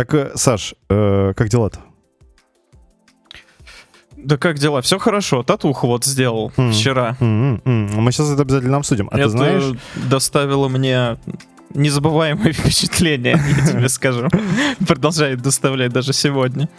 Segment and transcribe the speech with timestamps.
[0.00, 1.80] Так, э, Саш, э, как дела-то?
[4.16, 4.80] Да как дела?
[4.80, 5.42] Все хорошо.
[5.42, 6.72] Татуху вот сделал М.
[6.72, 7.18] вчера.
[7.20, 7.60] М.
[7.66, 9.10] Мы сейчас это обязательно обсудим.
[9.12, 9.64] А это ты знаешь,
[10.08, 11.18] доставило мне
[11.74, 14.28] незабываемые впечатления, я тебе скажу.
[14.88, 16.70] Продолжает доставлять даже сегодня.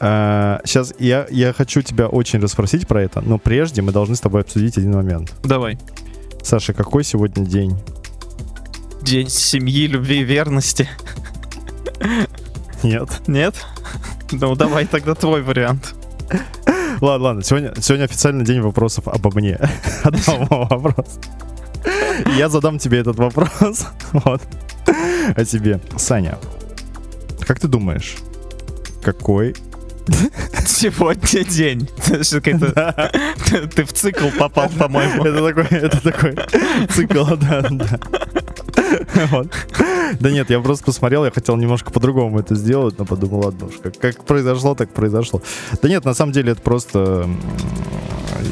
[0.00, 4.40] сейчас я, я хочу тебя очень расспросить про это, но прежде мы должны с тобой
[4.40, 5.34] обсудить один момент.
[5.44, 5.78] Давай.
[6.42, 7.76] Саша, какой сегодня день?
[9.02, 10.88] День семьи, любви и верности.
[12.82, 13.08] Нет.
[13.26, 13.54] Нет?
[14.32, 15.94] Ну, давай тогда твой вариант.
[17.00, 19.58] Ладно, ладно, сегодня, сегодня официально день вопросов обо мне.
[20.02, 21.20] Одного вопроса.
[22.36, 23.86] Я задам тебе этот вопрос.
[24.12, 24.42] Вот.
[25.36, 25.80] О тебе.
[25.96, 26.38] Саня,
[27.40, 28.16] как ты думаешь,
[29.02, 29.54] какой...
[30.66, 31.88] Сегодня день.
[33.74, 35.24] Ты в цикл попал, по-моему.
[35.24, 36.36] Это такой, это такой
[36.90, 38.00] цикл, да, да.
[39.30, 39.52] Вот.
[40.20, 43.74] Да нет, я просто посмотрел, я хотел немножко по-другому это сделать, но подумал, ладно уж,
[43.82, 45.42] как, как произошло, так произошло.
[45.82, 47.28] Да нет, на самом деле это просто...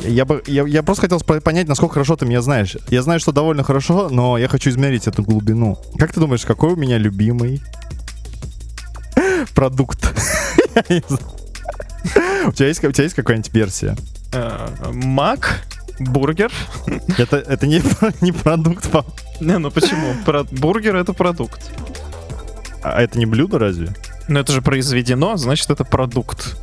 [0.05, 2.77] Я, бы, я, я просто хотел понять, насколько хорошо ты меня знаешь.
[2.89, 5.78] Я знаю, что довольно хорошо, но я хочу измерить эту глубину.
[5.98, 7.62] Как ты думаешь, какой у меня любимый
[9.55, 10.12] продукт?
[12.46, 13.96] У тебя есть, у тебя есть какая-нибудь версия?
[14.32, 15.62] Э, Мак,
[15.98, 16.50] бургер.
[17.18, 17.82] Это, это не,
[18.20, 19.06] не продукт, пап.
[19.40, 20.14] Не, ну почему?
[20.24, 21.70] Про- Бургер это продукт.
[22.82, 23.94] А это не блюдо разве?
[24.28, 26.56] Но это же произведено, значит это продукт.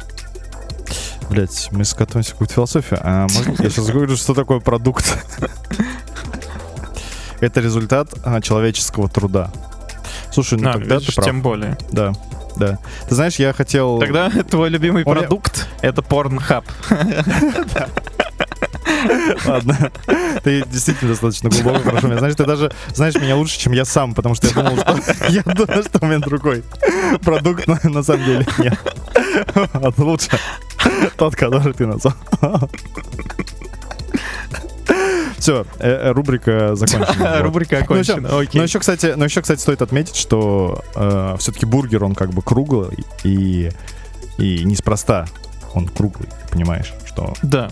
[1.30, 3.00] Блять, мы скатываемся в какую-то философию.
[3.04, 5.18] А можно я сейчас говорю, что такое продукт?
[7.40, 9.52] Это результат а, человеческого труда.
[10.32, 11.26] Слушай, ну А, тогда видишь, ты прав.
[11.26, 11.78] тем более.
[11.92, 12.14] Да,
[12.58, 12.80] да.
[13.10, 14.00] Ты знаешь, я хотел...
[14.00, 16.66] Тогда твой любимый меня- продукт это порнхаб.
[19.46, 19.92] Ладно.
[20.44, 22.36] Ты действительно достаточно глубоко хорошо меня знаешь.
[22.36, 25.84] Ты даже знаешь меня лучше, чем я сам, потому что я думал, что я думал,
[25.84, 26.64] что у меня другой
[27.22, 28.80] продукт, но на самом деле нет.
[29.98, 30.30] Лучше
[31.18, 32.14] тот, который ты назвал.
[35.44, 35.66] Все,
[36.14, 37.42] рубрика закончена.
[37.42, 38.30] Рубрика Ну, окончена.
[38.30, 40.84] Но еще, кстати, но еще, кстати, стоит отметить, что
[41.40, 43.70] все-таки бургер, он как бы круглый, и,
[44.38, 45.26] и неспроста
[45.74, 47.34] он круглый, понимаешь, что...
[47.42, 47.70] Да.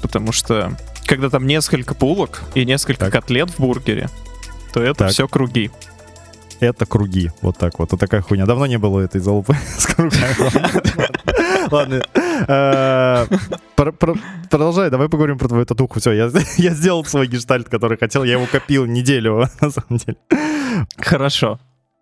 [0.00, 0.72] Потому что
[1.06, 3.12] когда там несколько пулок и несколько Так.
[3.12, 4.08] котлет в бургере,
[4.72, 5.10] то это Так.
[5.10, 5.70] все круги.
[6.60, 8.46] Это круги, вот так вот, вот такая хуйня.
[8.46, 11.06] Давно не было этой залупы с кругами.
[11.70, 12.02] Ладно.
[12.48, 13.26] Э,
[13.76, 14.14] про- про-
[14.50, 15.98] Продолжай, давай поговорим про твою татуху.
[16.00, 16.12] Все,
[16.58, 18.24] я сделал свой гештальт, который хотел.
[18.24, 20.16] Я его копил неделю, на самом деле.
[20.98, 21.58] Хорошо.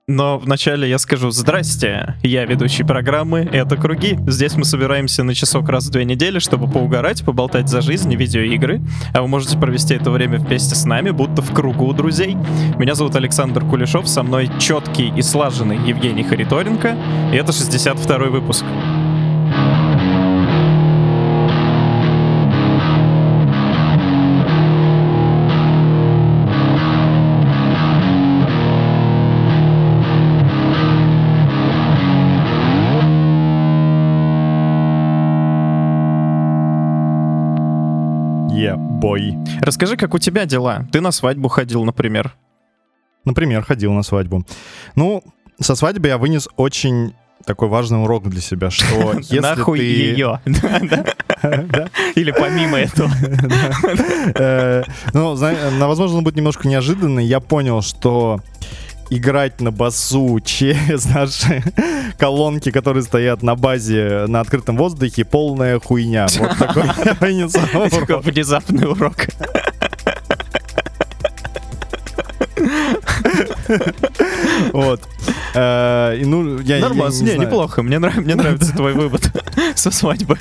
[0.07, 4.19] Но вначале я скажу «Здрасте, я ведущий программы «Это круги».
[4.27, 8.17] Здесь мы собираемся на часок раз в две недели, чтобы поугарать, поболтать за жизнь и
[8.17, 8.83] видеоигры.
[9.15, 12.35] А вы можете провести это время вместе с нами, будто в кругу друзей.
[12.77, 16.95] Меня зовут Александр Кулешов, со мной четкий и слаженный Евгений Хариторенко.
[17.33, 18.67] И это 62 выпуск.
[38.73, 39.35] Бой.
[39.61, 40.87] Расскажи, как у тебя дела?
[40.93, 42.35] Ты на свадьбу ходил, например.
[43.25, 44.45] Например, ходил на свадьбу.
[44.97, 45.23] Ну,
[45.61, 47.15] со свадьбы я вынес очень
[47.45, 49.85] такой важный урок для себя, что если Нахуй ты...
[49.85, 50.41] ее.
[52.15, 53.11] Или помимо этого.
[54.37, 54.83] Э,
[55.13, 57.25] Ну, возможно, он будет немножко неожиданный.
[57.27, 58.41] Я понял, что
[59.17, 61.63] играть на басу через наши
[62.19, 66.27] колонки, которые стоят на базе на открытом воздухе, полная хуйня.
[66.39, 68.25] Вот такой я вынес Такой урок.
[68.25, 69.17] внезапный урок.
[74.73, 75.01] Вот.
[75.55, 77.83] Э, и, Ну, я Нормально, не неплохо.
[77.83, 79.31] Мне, нрав- мне нравится твой вывод
[79.75, 80.39] со свадьбы.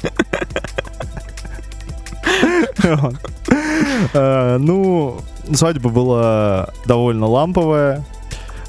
[4.14, 5.22] Э, Ну,
[5.54, 8.04] свадьба была довольно ламповая.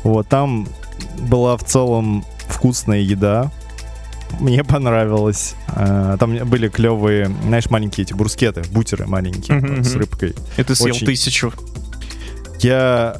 [0.04, 0.68] Вот, там
[1.28, 3.50] была в целом вкусная еда.
[4.40, 5.54] Мне понравилось.
[5.74, 9.98] Э, Там были клевые, знаешь, маленькие эти брускеты, бутеры маленькие Мгм, с мгм.
[10.00, 10.34] рыбкой.
[10.56, 11.06] И ты съел Очень.
[11.06, 11.52] тысячу.
[12.60, 13.16] Я,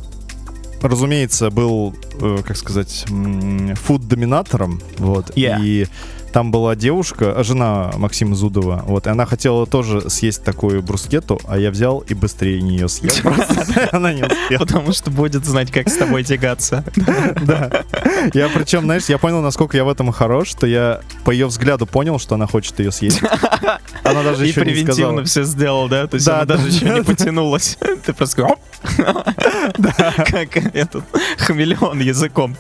[0.83, 5.59] разумеется, был, э, как сказать, фуд-доминатором, вот, Yeah.
[5.63, 5.87] и
[6.35, 11.57] там была девушка, жена Максима Зудова, вот, и она хотела тоже съесть такую брускету, а
[11.57, 13.13] я взял и быстрее нее съел.
[13.93, 14.59] Она не успела.
[14.59, 16.85] Потому что будет знать, как с тобой тягаться.
[17.45, 17.85] Да.
[18.33, 21.87] Я причем, знаешь, я понял, насколько я в этом хорош, что я по ее взгляду
[21.87, 23.21] понял, что она хочет ее съесть.
[24.03, 25.25] Она даже И еще не превентивно сказала.
[25.25, 26.07] все сделал, да?
[26.07, 26.99] То есть Да, она да, даже еще да.
[26.99, 27.79] не потянулась.
[28.05, 28.57] Ты просто
[28.93, 31.05] как этот
[31.39, 32.57] хамелеон языком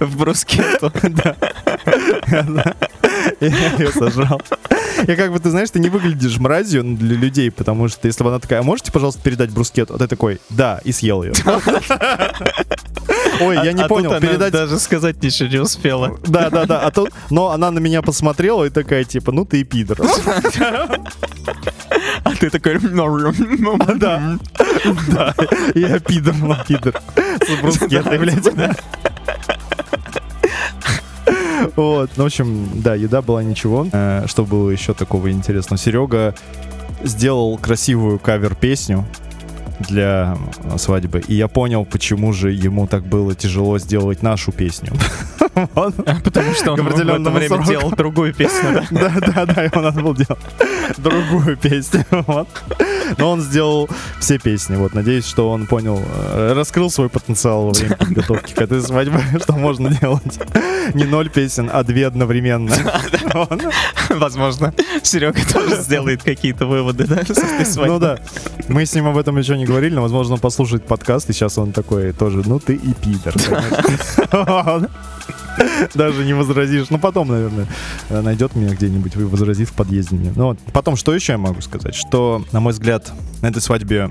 [0.00, 0.92] в брускету.
[3.40, 4.40] Я ее сожрал.
[5.06, 8.30] Я как бы, ты знаешь, ты не выглядишь мразью для людей, потому что если бы
[8.30, 9.90] она такая, а можете, пожалуйста, передать брускет?
[9.90, 11.32] А ты такой, да, и съел ее.
[13.40, 14.52] Ой, я не А понял, передать...
[14.52, 16.16] даже сказать ничего не успела.
[16.26, 16.80] Да, да, да.
[16.80, 19.98] А тут, но она на меня посмотрела и такая, типа, ну ты и пидор.
[22.24, 22.78] А ты такой...
[23.96, 24.38] Да.
[25.08, 25.34] Да.
[25.74, 26.34] Я пидор,
[26.66, 27.00] пидор.
[27.16, 28.44] С брускетой, блядь.
[31.76, 32.10] Вот.
[32.16, 33.86] Ну, в общем, да, еда была ничего.
[33.92, 35.78] Э, Что было еще такого интересного?
[35.78, 36.34] Серега
[37.02, 39.04] сделал красивую кавер-песню
[39.80, 41.20] для э, свадьбы.
[41.26, 44.92] И я понял, почему же ему так было тяжело сделать нашу песню.
[45.74, 45.94] Вот.
[45.96, 47.64] Потому что он в это время сроку.
[47.64, 48.84] делал другую песню, да?
[48.90, 50.40] Да, да, да, ему надо было делать
[50.98, 52.04] другую песню.
[52.26, 52.48] Вот.
[53.18, 54.76] Но он сделал все песни.
[54.76, 59.20] Вот, надеюсь, что он понял, э, раскрыл свой потенциал во время подготовки к этой свадьбе,
[59.42, 60.40] что можно делать
[60.94, 62.74] не ноль песен, а две одновременно.
[64.08, 64.72] Возможно,
[65.02, 67.22] Серега тоже сделает какие-то выводы, да.
[67.76, 68.18] Ну да,
[68.68, 71.58] мы с ним об этом еще не говорили, но, возможно, он послушает подкаст, и сейчас
[71.58, 73.34] он такой тоже, ну ты и пидор.
[75.94, 76.90] Даже не возразишь.
[76.90, 77.66] Ну, потом, наверное,
[78.08, 80.32] э, найдет меня где-нибудь и возразит в подъезде мне.
[80.34, 80.58] Ну, вот.
[80.72, 81.94] потом, что еще я могу сказать?
[81.94, 83.12] Что, на мой взгляд,
[83.42, 84.10] на этой свадьбе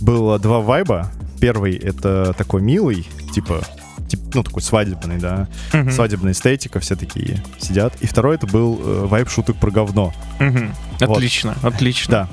[0.00, 1.10] было два вайба.
[1.40, 3.62] Первый— это такой милый, типа,
[4.08, 5.90] тип- ну, такой свадебный, да, Мгм.
[5.92, 7.94] свадебная эстетика, все такие сидят.
[8.00, 10.12] И второй— это был э, вайб шуток про говно.
[10.40, 10.74] Мгм.
[11.00, 11.10] Вот.
[11.16, 12.10] Отлично, отлично.
[12.10, 12.28] Да.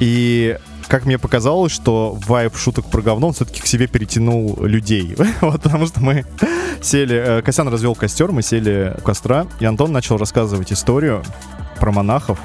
[0.00, 0.58] И
[0.88, 5.16] как мне показалось, что вайб шуток про говно, он все-таки к себе перетянул людей.
[5.40, 6.24] вот, потому что мы
[6.82, 11.22] сели, э, Косян развел костер, мы сели у костра, и Антон начал рассказывать историю
[11.78, 12.38] про монахов,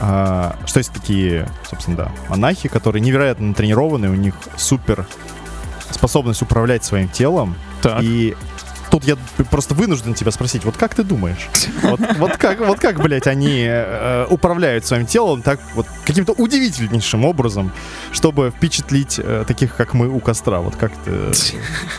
[0.00, 5.06] а, что есть такие, собственно, да, монахи, которые невероятно натренированы, у них супер
[5.90, 8.02] способность управлять своим телом, Так.
[8.02, 8.34] и
[8.92, 9.16] тут я
[9.50, 11.48] просто вынужден тебя спросить, вот как ты думаешь?
[11.80, 17.24] Вот, вот как, вот как, блядь, они э, управляют своим телом так вот каким-то удивительнейшим
[17.24, 17.72] образом,
[18.12, 20.60] чтобы впечатлить э, таких, как мы, у костра?
[20.60, 21.10] Вот как ты...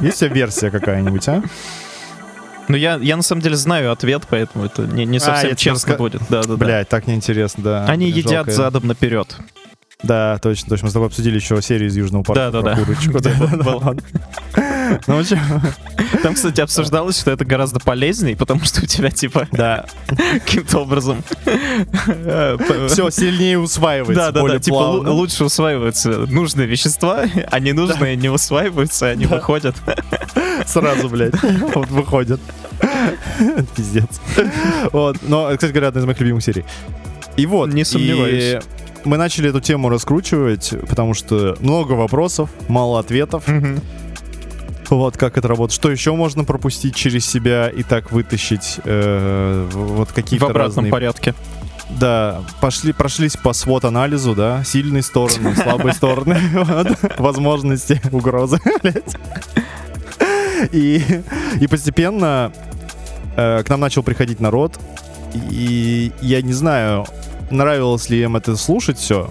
[0.02, 1.42] Есть у тебя версия какая-нибудь, а?
[2.68, 5.58] Ну, я, я на самом деле знаю ответ, поэтому это не, не А, совсем тебе
[5.58, 6.22] честно раска- будет.
[6.30, 6.58] Да, да, да.
[6.58, 7.86] Блядь, так неинтересно, да.
[7.88, 8.52] Они едят жалко.
[8.52, 9.36] задом наперед.
[10.04, 10.86] Да, точно, точно.
[10.88, 13.20] Мы с тобой обсудили еще серию из Южного парка курочку.
[13.20, 13.76] Да, да, было?
[13.80, 14.04] ладно.
[15.08, 15.40] Ну, в общем,
[16.22, 19.86] Там, кстати, обсуждалось, что это гораздо полезнее, потому что у тебя, типа, да.
[20.08, 21.24] каким-то образом...
[21.46, 22.58] э,
[22.90, 28.30] Все сильнее усваивается, Да, да, более да, типа лучше усваиваются нужные вещества, а ненужные не
[28.30, 29.38] усваиваются, они Да.
[29.38, 29.76] выходят.
[30.68, 31.42] Сразу, блядь,
[31.74, 32.42] вот выходит.
[33.76, 34.20] Пиздец.
[34.92, 36.66] Вот, но, кстати говоря, одна из моих любимых серий.
[37.38, 37.74] И вот.
[37.74, 38.64] Не сомневаюсь.
[39.06, 43.44] Мы начали эту тему раскручивать, потому что много вопросов, мало ответов.
[44.90, 45.74] Вот как это работает.
[45.76, 50.68] Что еще можно пропустить через себя и так вытащить э, в- вот В какие-то обратном
[50.86, 50.92] разные...
[50.92, 51.34] порядке.
[51.90, 56.38] Да, пошли, прошлись по свод-анализу, да, сильные стороны, слабые стороны,
[57.18, 58.60] возможности, угрозы.
[60.72, 61.02] И,
[61.60, 62.52] и постепенно
[63.36, 64.80] э, к нам начал приходить народ,
[65.34, 67.06] и я не знаю,
[67.52, 69.30] нравилось ли им это слушать все.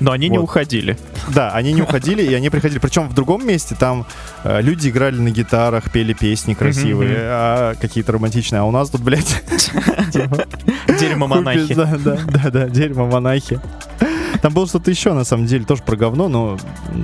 [0.00, 0.44] Но они не Вот.
[0.44, 0.98] уходили.
[1.28, 2.80] Да, они не уходили, и они приходили.
[2.80, 4.06] Причем в другом месте там
[4.42, 8.60] э, люди играли на гитарах, пели песни красивые, а, какие-то романтичные.
[8.60, 9.42] А у нас тут, блядь,
[11.00, 11.74] Дерьмо монахи.
[11.74, 13.60] Да, да, да, да, дерево монахи.
[14.42, 16.58] Там было что-то еще, на самом деле, тоже про говно, но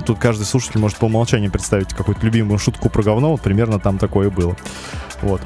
[0.05, 3.97] тут каждый слушатель может по умолчанию представить какую-то любимую шутку про говно, вот примерно там
[3.97, 4.55] такое было.
[5.21, 5.41] Вот.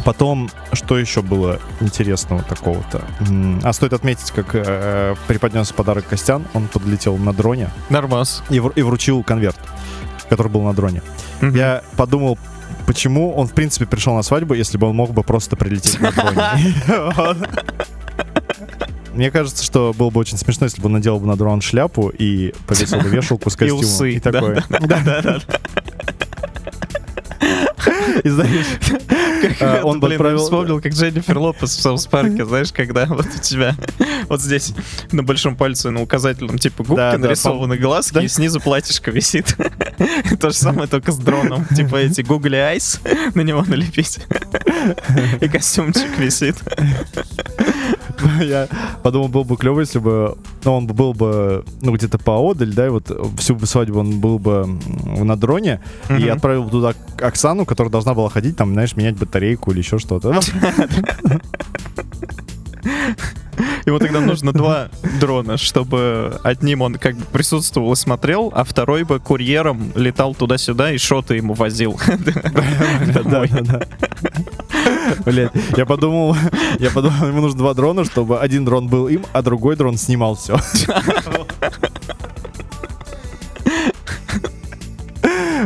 [0.00, 3.04] А потом, что еще было интересного такого-то?
[3.62, 8.42] А стоит отметить, как э, преподнес подарок Костян, он подлетел на дроне Нормас.
[8.48, 9.58] и, вр- и вручил конверт,
[10.30, 11.02] который был на дроне.
[11.42, 11.54] Мгм.
[11.54, 12.38] Я подумал,
[12.86, 16.12] почему он, в принципе, пришел на свадьбу, если бы он мог бы просто прилететь на
[16.12, 16.74] дроне.
[19.12, 22.08] Мне кажется, что было бы очень смешно, если бы он надел бы на дрон шляпу
[22.08, 23.84] и повесил бы вешалку с И костюмом.
[23.84, 24.12] усы.
[24.12, 24.64] И такое.
[24.70, 25.40] Да-да-да.
[28.24, 28.66] И знаешь,
[29.60, 30.38] э, он Блин, отправил...
[30.38, 33.74] вспомнил, как Дженнифер Лопес в South Park е, знаешь, когда вот у тебя
[34.28, 34.72] вот здесь
[35.12, 38.22] на большом пальце на указательном типа губка Да, да, нарисованы глазки, Да.
[38.22, 39.56] и снизу платьишко висит.
[40.40, 41.66] То же самое, только с дроном.
[41.74, 43.00] Типа эти Google Eyes
[43.34, 44.20] на него налепить.
[45.40, 46.56] И костюмчик висит.
[48.40, 48.68] Я
[49.02, 52.86] подумал, было бы клево, если бы ну, он бы был бы ну, где-то поодаль, да,
[52.86, 54.66] и вот всю бы свадьбу он был бы
[55.18, 56.32] на дроне и Мгм.
[56.32, 60.40] отправил бы туда Оксану, которая должна была ходить, там, знаешь, менять батарейку или еще что-то.
[63.86, 64.88] Ему тогда нужно два
[65.20, 70.92] дрона, чтобы одним он как бы присутствовал и смотрел, а второй бы курьером летал туда-сюда
[70.92, 71.98] и шоты ему возил.
[73.24, 73.50] Домой.
[75.24, 76.36] Блять, я подумал,
[76.78, 80.36] я подумал, ему нужно два дрона, чтобы один дрон был им, а другой дрон снимал
[80.36, 80.56] все.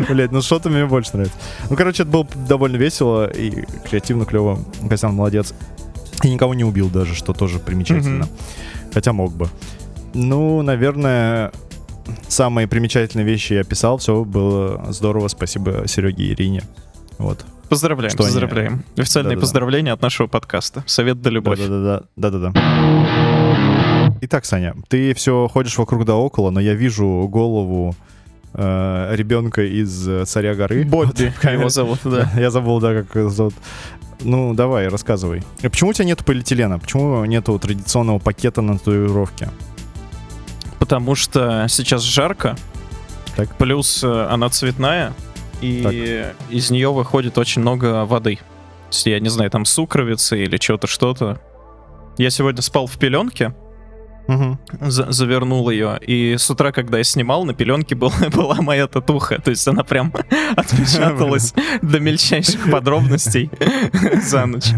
[0.09, 1.39] Блять, ну что-то мне больше нравится.
[1.71, 4.59] Ну, короче, это было довольно весело и креативно, клево.
[4.89, 5.55] Костян молодец.
[6.23, 8.29] И никого не убил даже, что тоже примечательно.
[8.93, 9.49] Хотя мог бы.
[10.15, 11.53] Ну, наверное,
[12.29, 13.99] самые примечательные вещи я писал.
[13.99, 15.29] Все было здорово.
[15.29, 16.63] Спасибо Сереге и Ирине.
[17.19, 17.45] Вот.
[17.69, 18.85] Поздравляем, Что они- поздравляем.
[18.97, 19.41] Официальные Да-да-да.
[19.41, 20.85] поздравления от нашего подкаста.
[20.87, 21.59] Совет да любовь.
[21.59, 22.03] Да-да-да.
[22.17, 22.53] Да-да-да.
[24.21, 27.95] Итак, Саня, ты все ходишь вокруг да около, но я вижу голову
[28.55, 30.85] э, ребенка из э, «Царя горы».
[30.85, 32.31] Бобби его зовут, да.
[32.37, 33.55] Я забыл, да, как зовут.
[34.23, 35.43] Ну, давай, рассказывай.
[35.63, 36.79] А Почему у тебя нету полиэтилена?
[36.79, 39.51] Почему нету традиционного пакета на татуировке?
[40.79, 42.57] Потому что сейчас жарко,
[43.37, 43.55] Так.
[43.57, 45.13] плюс э, она цветная,
[45.65, 48.37] и из нее выходит очень много воды.
[48.37, 51.41] То есть, я не знаю, там сукровицы или что-то, что-то.
[52.19, 53.55] Я сегодня спал в пеленке,
[54.27, 54.59] Мгм.
[54.81, 59.39] за- завернул ее, и с утра, когда я снимал, на пеленке была, была моя татуха.
[59.41, 60.13] То есть она прям
[60.57, 61.53] отпечаталась
[61.83, 63.51] до мельчайших подробностей
[64.23, 64.69] за ночь.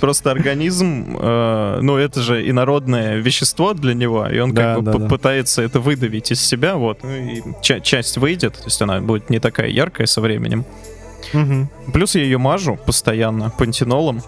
[0.00, 4.84] Просто организм, э, ну это же инородное вещество для него, и он Да, как бы
[4.84, 5.08] да, п- да.
[5.08, 7.00] пытается это выдавить из себя, вот.
[7.02, 10.64] Ну и ча- часть выйдет, то есть она будет не такая яркая со временем.
[11.92, 14.22] Плюс я ее мажу постоянно пантенолом,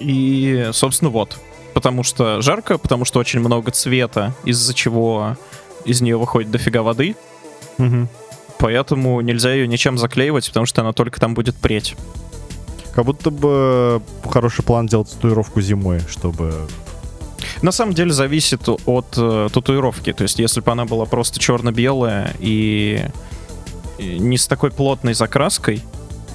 [0.00, 1.38] и, собственно, вот.
[1.74, 5.36] Потому что жарко, потому что очень много цвета, из-за чего
[5.84, 7.16] из нее выходит дофига воды.
[7.78, 8.08] Мгм.
[8.58, 11.96] Поэтому нельзя ее ничем заклеивать, потому что она только там будет преть.
[12.94, 14.00] Как будто бы
[14.30, 16.66] хороший план делать татуировку зимой, чтобы...
[17.60, 20.12] На самом деле зависит от э, татуировки.
[20.12, 23.04] То есть, если бы она была просто черно-белая и
[23.98, 25.82] и не с такой плотной закраской,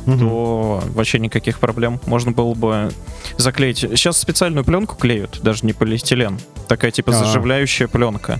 [0.05, 0.19] Мгм.
[0.19, 1.99] то вообще никаких проблем.
[2.05, 2.91] Можно было бы
[3.37, 3.79] заклеить.
[3.79, 6.39] Сейчас специальную пленку клеют, даже не полиэтилен.
[6.67, 7.13] Такая типа А.
[7.13, 8.39] заживляющая пленка.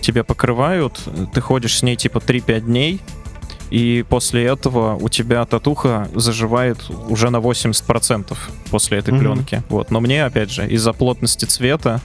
[0.00, 1.00] Тебя покрывают,
[1.34, 3.00] ты ходишь с ней типа 3-5 дней,
[3.70, 8.36] и после этого у тебя татуха заживает уже на 80%
[8.70, 9.20] после этой Мгм.
[9.20, 9.62] пленки.
[9.68, 9.90] Вот.
[9.90, 12.00] Но мне, опять же, из-за плотности цвета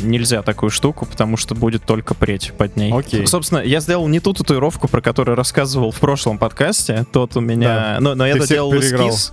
[0.00, 2.92] нельзя такую штуку, потому что будет только преть под ней.
[2.92, 3.26] Окей.
[3.26, 7.06] Собственно, я сделал не ту татуировку, про которую рассказывал в прошлом подкасте.
[7.12, 7.68] Тот у меня...
[7.68, 7.96] Да.
[8.00, 9.08] Но, но я Ты всех доделал переиграл.
[9.10, 9.32] эскиз.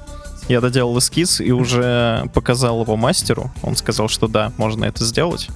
[0.49, 3.51] Я доделал эскиз и уже показал его мастеру.
[3.63, 5.47] Он сказал, что да, можно это сделать.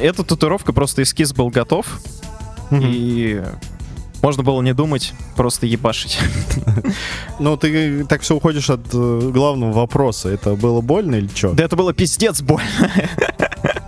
[0.00, 1.86] Эта татуировка, просто эскиз был готов,
[2.70, 2.82] Мгм.
[2.84, 3.42] и
[4.22, 6.18] можно было не думать, просто ебашить.
[7.40, 10.28] Ну, ты так все уходишь от э, главного вопроса.
[10.28, 11.50] Это было больно или что?
[11.52, 12.62] Да это было пиздец больно.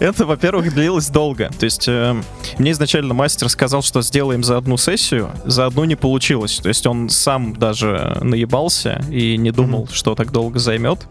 [0.00, 1.50] Это, во-первых, длилось долго.
[1.58, 2.14] То есть э,
[2.58, 6.60] мне изначально мастер сказал, что сделаем за одну сессию, за одну не получилось.
[6.62, 9.88] То есть он сам даже наебался и не думал, Мгм.
[9.92, 11.06] что так долго займет.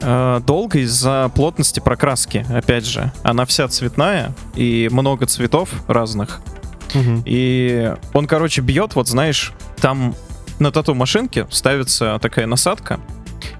[0.00, 3.12] Э, Долго из-за плотности прокраски, опять же.
[3.22, 6.40] Она вся цветная и много цветов разных.
[6.94, 7.22] Мгм.
[7.26, 10.14] И он, короче, бьет, вот знаешь, там
[10.58, 12.98] на тату-машинке ставится такая насадка,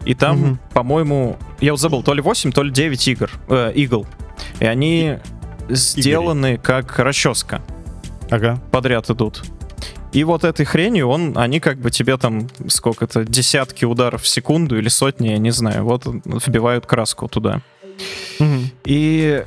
[0.07, 0.59] и там, Мгм.
[0.73, 4.07] по-моему, я вот забыл, то ли 8, то ли 9 игр, э, игл.
[4.61, 5.19] И они
[5.69, 7.63] сделаны как расческа,
[8.31, 8.61] Ага.
[8.71, 9.43] подряд идут.
[10.13, 14.77] И вот этой хренью он, они как бы тебе там сколько-то, десятки ударов в секунду
[14.77, 17.61] или сотни, я не знаю, вот вбивают краску туда.
[18.41, 18.71] Мгм.
[18.85, 19.45] И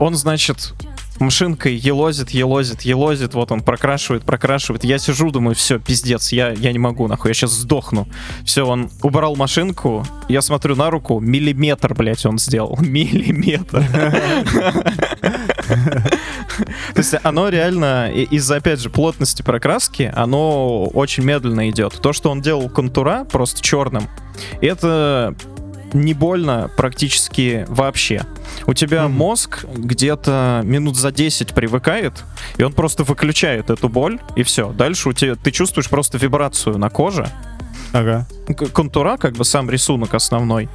[0.00, 0.72] он, значит,
[1.20, 4.84] машинкой елозит, елозит, елозит, вот он прокрашивает, прокрашивает.
[4.84, 8.08] Я сижу, думаю, все, пиздец, я, я не могу, нахуй, я сейчас сдохну.
[8.44, 12.78] Все, он убрал машинку, я смотрю на руку, миллиметр, блядь, он сделал.
[12.80, 13.84] Миллиметр.
[16.94, 22.00] То есть оно реально, из-за, опять же, плотности прокраски, оно очень медленно идет.
[22.00, 24.08] То, что он делал контура просто черным,
[24.60, 25.34] это
[25.92, 28.22] не больно практически вообще.
[28.66, 29.12] У тебя Мгм.
[29.16, 32.24] мозг где-то минут за 10 привыкает,
[32.56, 34.70] и он просто выключает эту боль, и все.
[34.72, 37.28] Дальше у тебя ты чувствуешь просто вибрацию на коже,
[37.92, 38.26] Ага.
[38.72, 40.68] контура, как бы сам рисунок основной,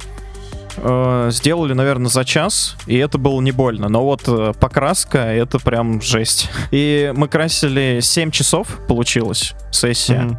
[0.76, 3.88] э, сделали, наверное, за час, и это было не больно.
[3.88, 6.50] Но вот э, покраска— это прям жесть.
[6.72, 10.22] И мы красили 7 часов, получилось, сессия.
[10.22, 10.38] Мгм.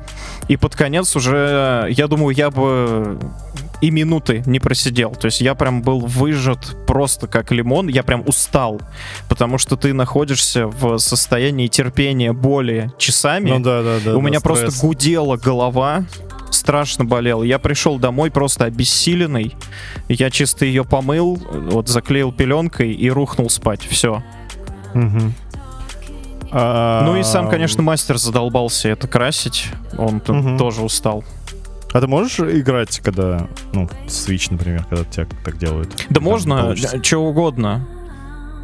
[0.49, 3.17] И под конец уже, я думаю, я бы
[3.81, 5.11] и минуты не просидел.
[5.11, 7.87] То есть я прям был выжат просто как лимон.
[7.87, 8.81] Я прям устал.
[9.29, 13.49] Потому что ты находишься в состоянии терпения боли часами.
[13.51, 14.11] Ну да, да, да.
[14.15, 14.59] У да, меня стресс.
[14.59, 16.05] просто гудела голова.
[16.51, 17.43] Страшно болел.
[17.43, 19.55] Я пришел домой просто обессиленный.
[20.07, 23.81] Я чисто ее помыл, вот заклеил пеленкой и рухнул спать.
[23.81, 24.23] Все.
[26.51, 29.67] А, Ну и сам, конечно, мастер задолбался это красить.
[29.97, 30.57] Он Мгм.
[30.57, 31.23] тоже устал.
[31.95, 35.95] А ты можешь играть, когда, ну, Switch, например, когда тебя так делают?
[36.09, 37.87] Да можно, что угодно.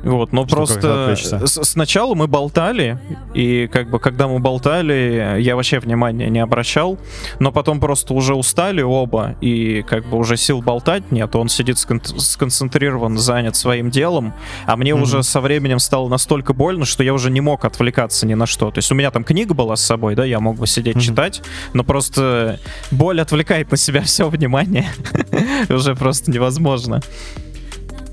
[0.04, 2.98] Вот, но как-то просто сначала мы болтали,
[3.36, 6.98] и как бы когда мы болтали, я вообще внимания не обращал,
[7.40, 11.78] но потом просто уже устали оба, и как бы уже сил болтать нет, он сидит
[11.78, 14.34] скон- сконцентрирован, занят своим делом,
[14.66, 15.04] а мне Мгм.
[15.04, 18.72] уже со временем стало настолько больно, что я уже не мог отвлекаться ни на что.
[18.72, 21.02] То есть у меня там книга была с собой, да, я мог бы сидеть Мгм.
[21.04, 21.42] читать,
[21.74, 24.90] но просто боль отвлекает на себя все внимание.
[25.70, 27.02] Уже просто невозможно.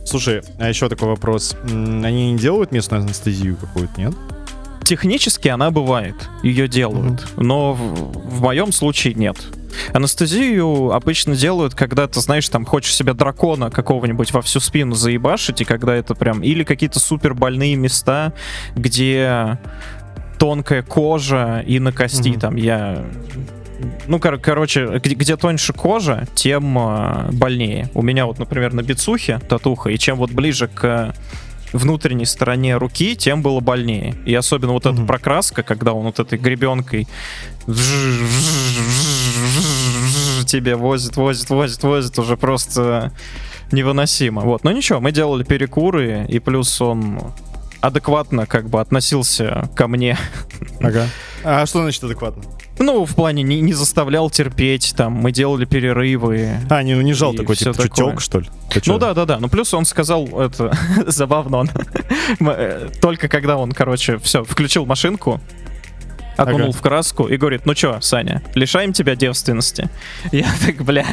[0.09, 1.55] Слушай, а еще такой вопрос.
[1.65, 4.15] Они не делают местную анестезию какую-то, нет?
[4.85, 9.37] Технически она бывает, ее делают, но в, в моем случае нет.
[9.93, 15.61] Анестезию обычно делают, когда ты, знаешь, там хочешь себе дракона какого-нибудь во всю спину заебашить,
[15.61, 16.43] и когда это прям...
[16.43, 18.33] Или какие-то супер больные места,
[18.77, 19.59] где
[20.39, 22.41] тонкая кожа и на кости Мгм.
[22.41, 23.05] там я...
[24.07, 27.89] Ну, кор- короче, где, где тоньше кожа, тем э, больнее.
[27.95, 31.15] У меня вот, например, на бицухе татуха, и чем вот ближе к
[31.73, 34.15] внутренней стороне руки, тем было больнее.
[34.25, 35.07] И особенно вот эта Мгм.
[35.07, 37.07] прокраска, когда он вот этой гребенкой
[40.47, 43.13] тебе возит, возит, возит, возит, уже просто
[43.71, 44.43] невыносимо.
[44.43, 44.65] Вот.
[44.65, 47.21] Но ничего, мы делали перекуры, и плюс он
[47.81, 50.19] адекватно как бы относился ко мне.
[50.81, 51.07] Ага.
[51.45, 52.43] А что значит адекватно?
[52.81, 56.51] Ну, в плане не, не заставлял терпеть, там, мы делали перерывы.
[56.71, 57.89] А, не унижал И такой, типа, такое.
[57.89, 58.47] чутёк, что ли?
[58.71, 58.81] Ты?
[58.87, 59.39] Ну да, да, да.
[59.41, 60.73] Ну плюс он сказал это
[61.07, 61.59] забавно.
[61.59, 61.71] Он
[62.41, 65.41] э, только когда он, короче, все включил машинку,
[66.39, 66.79] окунул Ага.
[66.79, 69.89] в краску и говорит: Ну чё, Саня, лишаем тебя девственности.
[70.33, 71.05] Я так, бля,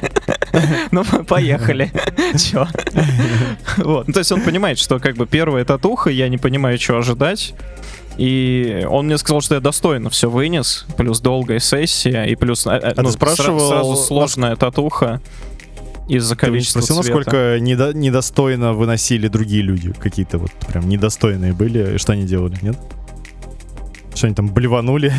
[0.92, 1.92] ну поехали.
[2.38, 2.68] Чё?
[3.78, 4.08] Вот.
[4.08, 7.54] Ну, то есть он понимает, что как бы первая татуха, я не понимаю, что ожидать.
[8.18, 12.70] И он мне сказал, что я достойно все вынес, плюс долгая сессия, и плюс э,
[12.72, 15.20] э, ты ну, спрашивал, сра- сразу нас- сложная татуха
[16.08, 17.18] из-за Ты количества спросил, цвета.
[17.18, 19.92] насколько недо- недостойно выносили другие люди?
[19.92, 21.98] Какие-то вот прям недостойные были?
[21.98, 22.78] Что они делали, нет?
[24.16, 25.14] Что они там блеванули?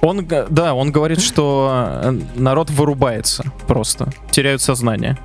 [0.00, 5.18] Он, да, он говорит, что э, народ вырубается просто, теряют сознание.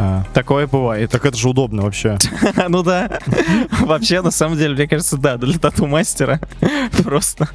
[0.00, 1.10] А, Такое бывает.
[1.10, 2.18] так это же удобно вообще.
[2.68, 3.18] ну да.
[3.80, 6.40] Вообще, на самом деле, мне кажется, да, для тату-мастера
[7.02, 7.48] просто.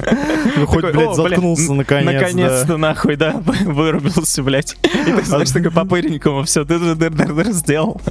[0.57, 3.31] Ну, хоть, блядь, «О, бля, заткнулся наконец, Наконец-то, нахуй, да,
[3.61, 4.75] вырубился, блядь.
[4.83, 8.01] И ты, знаешь, такой по-пыренькому все, ты дыр дыр дыр сделал.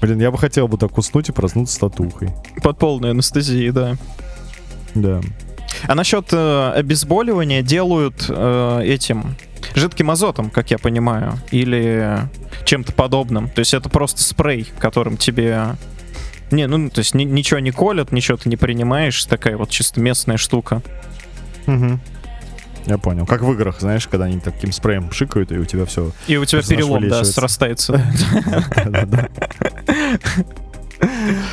[0.00, 2.30] Блин, я бы хотел бы так уснуть и проснуться с татухой.
[2.62, 3.96] Под полной анестезией, да.
[4.94, 5.20] Да.
[5.86, 9.36] А насчет э, обезболивания делают э, этим
[9.74, 12.18] жидким азотом, как я понимаю, или
[12.64, 13.48] чем-то подобным.
[13.48, 15.76] То есть это просто спрей, которым тебе...
[16.50, 20.00] Не, ну, то есть ни- ничего не колят, ничего ты не принимаешь, такая вот чисто
[20.00, 20.82] местная штука.
[21.66, 22.00] Мгм.
[22.86, 23.26] Я понял.
[23.26, 26.12] Как в играх, знаешь, когда они таким спреем шикают, и у тебя все.
[26.28, 27.32] И у тебя перелом, да, вылечивается.
[27.32, 28.00] срастается.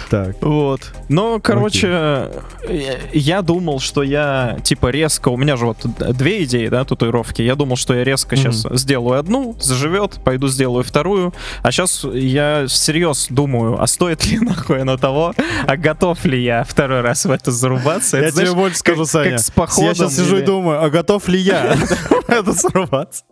[0.09, 0.35] Так.
[0.41, 0.81] Вот.
[1.09, 2.31] Но, короче,
[2.69, 5.29] я- я думал, что я, типа, резко...
[5.29, 5.77] У меня же вот
[6.15, 7.41] две идеи, да, татуировки.
[7.41, 8.51] Я думал, что я резко Мгм.
[8.53, 11.33] сейчас сделаю одну, заживет, пойду сделаю вторую.
[11.61, 15.33] А сейчас я всерьез думаю, а стоит ли нахуй оно того,
[15.67, 18.17] а готов ли я второй раз в это зарубаться.
[18.17, 19.31] Я знаешь, тебе больше скажу, как- Саня.
[19.31, 21.75] как с походом Я сейчас сижу и думаю, а готов ли я
[22.27, 23.23] это сорваться?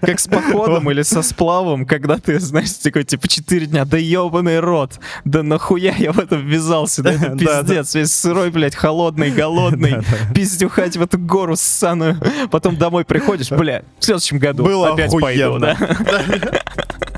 [0.00, 4.60] Как с походом или со сплавом, когда ты, знаешь, такой, типа, 4 дня, да ебаный
[4.60, 9.96] рот, да нахуя я в это ввязался, да это пиздец, весь сырой, блядь, холодный, голодный,
[10.34, 12.18] пиздюхать в эту гору ссаную,
[12.50, 15.76] потом домой приходишь, бля, в следующем году опять пойду, да.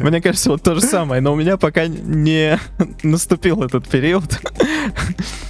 [0.00, 2.58] Мне кажется, вот то же самое, но у меня пока не
[3.02, 4.24] наступил этот период.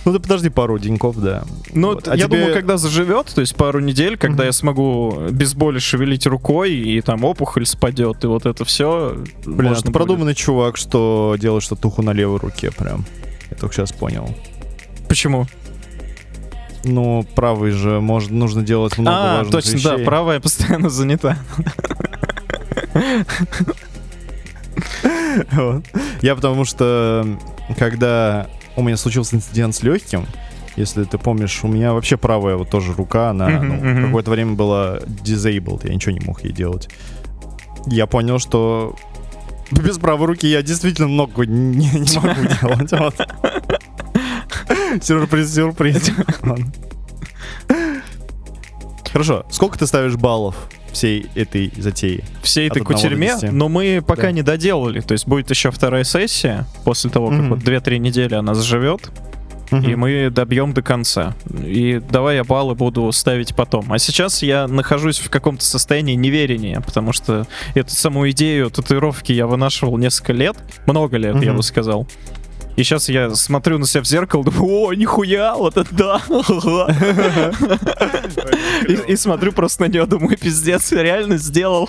[0.04, 1.44] Ну ты подожди пару деньков, да.
[1.72, 2.08] Ну, Вот.
[2.08, 4.46] А я тебе- думаю, когда заживет, то есть пару недель, когда Мгм.
[4.46, 9.16] я смогу без боли шевелить рукой, и там опухоль спадет, и вот это все.
[9.46, 13.04] Блин, а ты продуманный чувак, что делаешь татуху на левой руке прям.
[13.50, 14.28] Я только сейчас понял.
[15.08, 15.46] Почему?
[16.84, 20.04] Ну, правый же может, нужно делать много А, важных точно, да, вещей.
[20.04, 21.38] правая постоянно занята.
[25.52, 25.84] Вот.
[26.22, 27.26] Я потому что,
[27.78, 30.26] когда у меня случился инцидент с легким,
[30.76, 34.98] если ты помнишь, у меня вообще правая вот тоже рука, она ну, какое-то время была
[34.98, 36.88] disabled, я ничего не мог ей делать.
[37.86, 38.96] Я понял, что
[39.70, 42.92] без правой руки я действительно много не, не могу делать.
[42.92, 43.14] Вот.
[45.02, 46.10] Сюрприз, сюрприз.
[49.12, 52.24] Хорошо, сколько ты ставишь баллов всей этой затеи?
[52.42, 54.32] Всей этой кутерьме, но мы пока Да.
[54.32, 55.00] не доделали.
[55.00, 57.50] То есть будет еще вторая сессия, после того, как Мгм.
[57.50, 59.10] вот 2-3 недели она заживет,
[59.72, 61.34] и мы добьем до конца.
[61.52, 63.92] И давай я баллы буду ставить потом.
[63.92, 69.46] А сейчас я нахожусь в каком-то состоянии неверения, потому что эту саму идею татуировки я
[69.48, 71.56] вынашивал несколько лет, много лет, я Мгм.
[71.56, 72.06] бы сказал.
[72.76, 76.20] И сейчас я смотрю на себя в зеркало, думаю, о, нихуя, вот это да.
[79.08, 81.88] И, смотрю просто на нее, думаю, пиздец, реально сделал.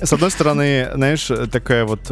[0.00, 2.10] С одной стороны, знаешь, такая вот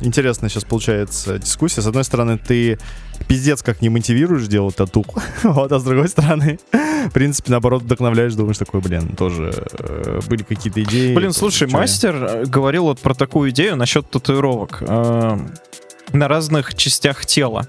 [0.00, 1.80] интересная сейчас получается дискуссия.
[1.80, 2.78] С одной стороны, ты
[3.26, 5.04] пиздец как не мотивируешь делать тату.
[5.42, 10.42] вот, а с другой стороны, в принципе, наоборот, вдохновляешь, думаешь такой, блин, тоже э, были
[10.42, 11.14] какие-то идеи.
[11.14, 15.38] Блин, слушай, мастер э, говорил вот про такую идею насчет татуировок э,
[16.12, 17.66] на разных частях тела.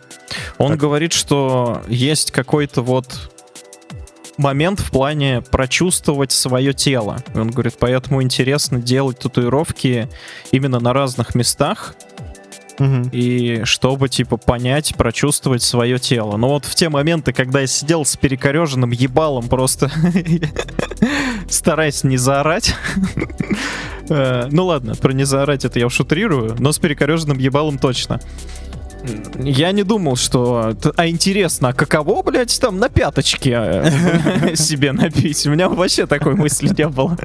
[0.57, 0.79] Он Так.
[0.79, 3.29] говорит, что есть какой-то вот
[4.37, 7.23] момент в плане прочувствовать свое тело.
[7.33, 10.09] И Он говорит, поэтому интересно делать татуировки
[10.51, 11.95] именно на разных местах,
[12.79, 13.09] Мгм.
[13.11, 16.37] и чтобы, типа, понять, прочувствовать свое тело.
[16.37, 19.91] Но вот в те моменты, когда я сидел с перекореженным ебалом, просто
[21.49, 22.73] стараясь не заорать.
[24.13, 28.19] Э, Ну ладно, про не заорать это я уж утрирую, но с перекореженным ебалом точно.
[29.37, 30.75] Я не думал, что...
[30.95, 35.45] А интересно, а каково, блядь, там на пяточке э, себе набить?
[35.45, 37.17] У меня вообще такой мысли не было.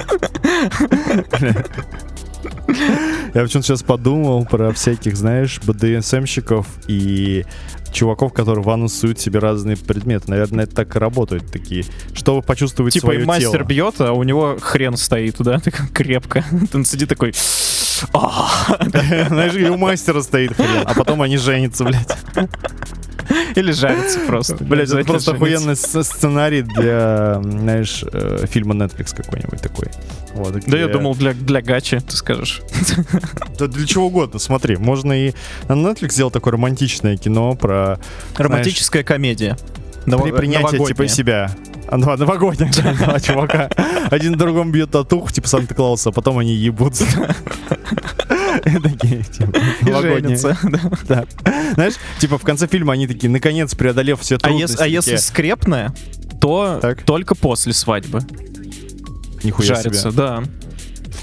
[3.34, 7.44] Я почему-то сейчас подумал про всяких, знаешь, БДСМщиков и
[7.92, 10.30] чуваков, которые в анус суют себе разные предметы.
[10.30, 13.64] Наверное, это так и работают такие, чтобы почувствовать Типа свое и мастер тело.
[13.64, 16.44] бьет, а у него хрен стоит, да, так крепко.
[16.74, 17.32] Он сидит такой...
[18.12, 18.48] «А».
[19.28, 22.16] Знаешь, и у мастера стоит хрен, а потом они женятся, блядь.
[23.54, 24.56] Или жарится просто.
[24.64, 29.88] Блять, это просто охуенный сценарий для, знаешь, э, фильма Netflix какой-нибудь такой.
[30.34, 32.62] Вот, Да я где- думал для, для гачи, ты скажешь.
[33.58, 34.76] Да для чего угодно, смотри.
[34.76, 35.32] Можно и
[35.68, 37.98] на Netflix сделать такое романтичное кино про
[38.36, 39.56] Романтическая комедия.
[40.06, 41.50] Ново- при принятие типа себя.
[41.90, 43.68] А, ну, новогодняя, да, два чувака.
[44.10, 47.04] Один другому бьет татуху, типа Санта-Клауса, а потом они ебутся.
[48.82, 50.38] Такие, типа, новогодние.
[51.08, 51.24] да.
[51.74, 54.76] Знаешь, типа в конце фильма они такие, наконец, преодолев все А, трудности.
[54.80, 55.94] а если скрепная,
[56.40, 58.20] то только после свадьбы
[59.42, 60.12] Нихуя жарится, себе.
[60.12, 60.42] да.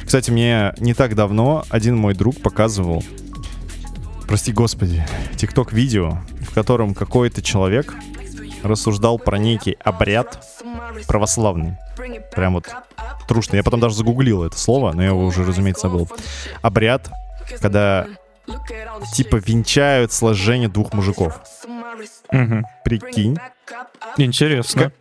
[0.05, 3.03] Кстати, мне не так давно один мой друг показывал,
[4.27, 7.95] прости господи, тикток-видео, в котором какой-то человек
[8.65, 10.45] рассуждал про некий обряд
[11.07, 11.77] православный.
[12.35, 12.67] Прям вот
[13.27, 13.57] трушный.
[13.57, 16.09] Я потом даже загуглил это слово, но я его уже, разумеется, забыл.
[16.61, 17.09] Обряд,
[17.61, 18.07] когда
[19.13, 21.39] типа венчают сложение двух мужиков.
[22.31, 22.65] Мгм.
[22.83, 23.37] Прикинь.
[24.17, 24.91] Интересно.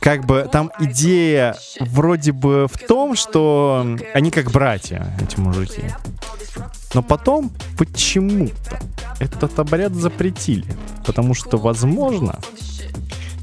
[0.00, 5.82] Как бы там идея вроде бы в том, что они как братья, эти мужики.
[6.94, 8.80] Но потом почему-то
[9.20, 10.66] этот обряд запретили.
[11.06, 12.38] Потому что, возможно,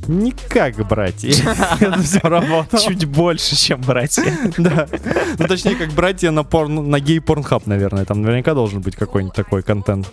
[0.07, 1.29] не как братья.
[1.79, 2.81] Это все работало.
[2.83, 4.23] Чуть больше, чем братья.
[4.57, 4.87] Да.
[5.37, 8.05] Ну, точнее, как братья на, порн, на гей-порнхаб, наверное.
[8.05, 10.11] Там наверняка должен быть какой-нибудь такой контент.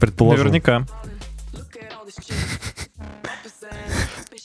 [0.00, 0.44] Предположу.
[0.44, 0.86] Наверняка.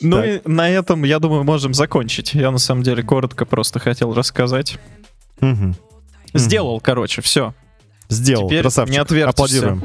[0.01, 0.25] Ну Так.
[0.25, 2.33] и на этом, я думаю, можем закончить.
[2.33, 4.77] Я на самом деле коротко просто хотел рассказать.
[5.39, 5.75] Мгм.
[6.33, 7.53] Сделал, короче, все.
[8.09, 8.47] Сделал.
[8.49, 8.93] Теперь Красавчик.
[8.93, 9.29] не отвертишься.
[9.29, 9.81] Аплодируем.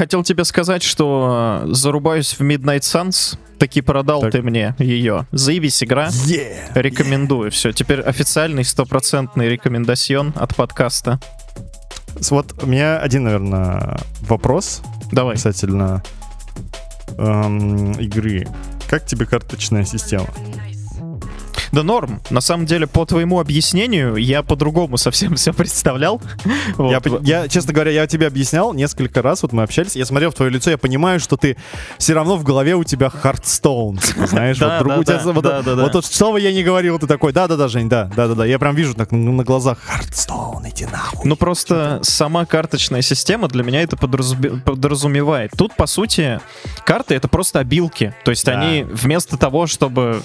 [0.00, 3.38] Хотел тебе сказать, что э, зарубаюсь в Midnight Suns.
[3.58, 4.32] Таки продал Так.
[4.32, 5.26] ты мне ее.
[5.30, 6.08] Заебись игра.
[6.08, 6.70] Yeah.
[6.72, 7.50] Рекомендую.
[7.50, 11.20] Все, теперь официальный стопроцентный рекомендацион от подкаста.
[12.30, 14.80] Вот у меня один, наверное, вопрос
[15.12, 15.34] Давай.
[15.34, 16.02] касательно
[17.18, 18.48] эм, игры.
[18.88, 20.28] Как тебе карточная система?
[21.72, 22.20] Да норм.
[22.30, 26.20] На самом деле, по твоему объяснению, я по-другому совсем все представлял.
[26.76, 27.06] Вот.
[27.06, 30.34] Я, я, честно говоря, я тебе объяснял несколько раз, вот мы общались, я смотрел в
[30.34, 31.56] твое лицо, я понимаю, что ты
[31.98, 35.32] все равно в голове у тебя Hearthstone, типа, знаешь, Да, вот, да, у тебя да,
[35.32, 35.88] вот, да, да, да.
[35.88, 38.94] вот что бы я ни говорил, ты такой, да-да-да, Жень, да, да-да-да, я прям вижу
[38.94, 41.28] так на, глазах Hearthstone, иди нахуй.
[41.28, 45.52] Ну просто сама карточная система для меня это подразуме- подразумевает.
[45.56, 46.40] Тут, по сути,
[46.84, 48.14] карты это просто обилки.
[48.24, 50.22] То есть они вместо того, чтобы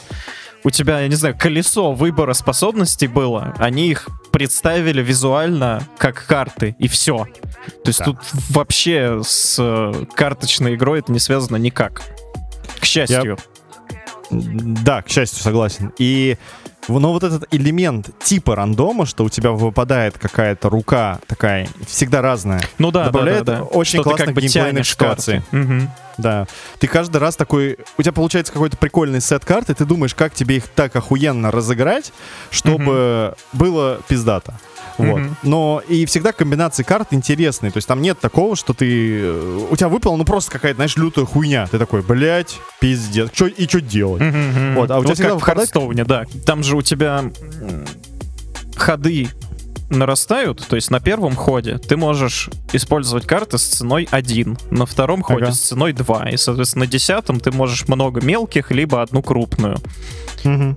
[0.65, 6.75] у тебя, я не знаю, колесо выбора способностей было, они их представили визуально как карты,
[6.79, 7.27] и все.
[7.83, 8.05] То есть Да.
[8.05, 8.17] тут
[8.49, 12.01] вообще с э, карточной игрой это не связано никак.
[12.79, 13.37] К счастью.
[14.29, 15.93] Да, к счастью, согласен.
[15.97, 16.37] И
[16.87, 22.61] но вот этот элемент типа рандома, что у тебя выпадает какая-то рука такая, всегда разная.
[22.77, 23.65] Ну да, добавляет да, да, да.
[23.65, 25.37] очень Что ты классно как бы геймплейной ситуации.
[25.37, 25.57] карты.
[25.57, 25.89] Мгм.
[26.17, 26.47] Да.
[26.79, 27.77] Ты каждый раз такой...
[27.97, 31.51] У тебя получается какой-то прикольный сет карт, и ты думаешь, как тебе их так охуенно
[31.51, 32.13] разыграть,
[32.51, 34.59] чтобы было пиздато.
[34.97, 35.19] Вот.
[35.19, 35.35] Мгм.
[35.43, 37.71] Но и всегда комбинации карт интересные.
[37.71, 39.19] То есть там нет такого, что ты...
[39.21, 41.67] э, У тебя выпала, ну, просто какая-то, знаешь, лютая хуйня.
[41.67, 43.31] Ты такой, блядь, пиздец.
[43.31, 44.21] Чё, и что делать?
[44.21, 44.75] Мгм.
[44.75, 46.25] Вот, а у тебя Вот всегда как в Хардстоуне, да.
[46.45, 47.23] Там же у тебя
[48.75, 49.29] ходы
[49.89, 55.21] нарастают, то есть на первом ходе ты можешь использовать карты с ценой 1, на втором
[55.21, 55.53] ходе Ага.
[55.53, 59.77] с ценой 2, и, соответственно, на десятом ты можешь много мелких, либо одну крупную.
[60.43, 60.75] Мгм.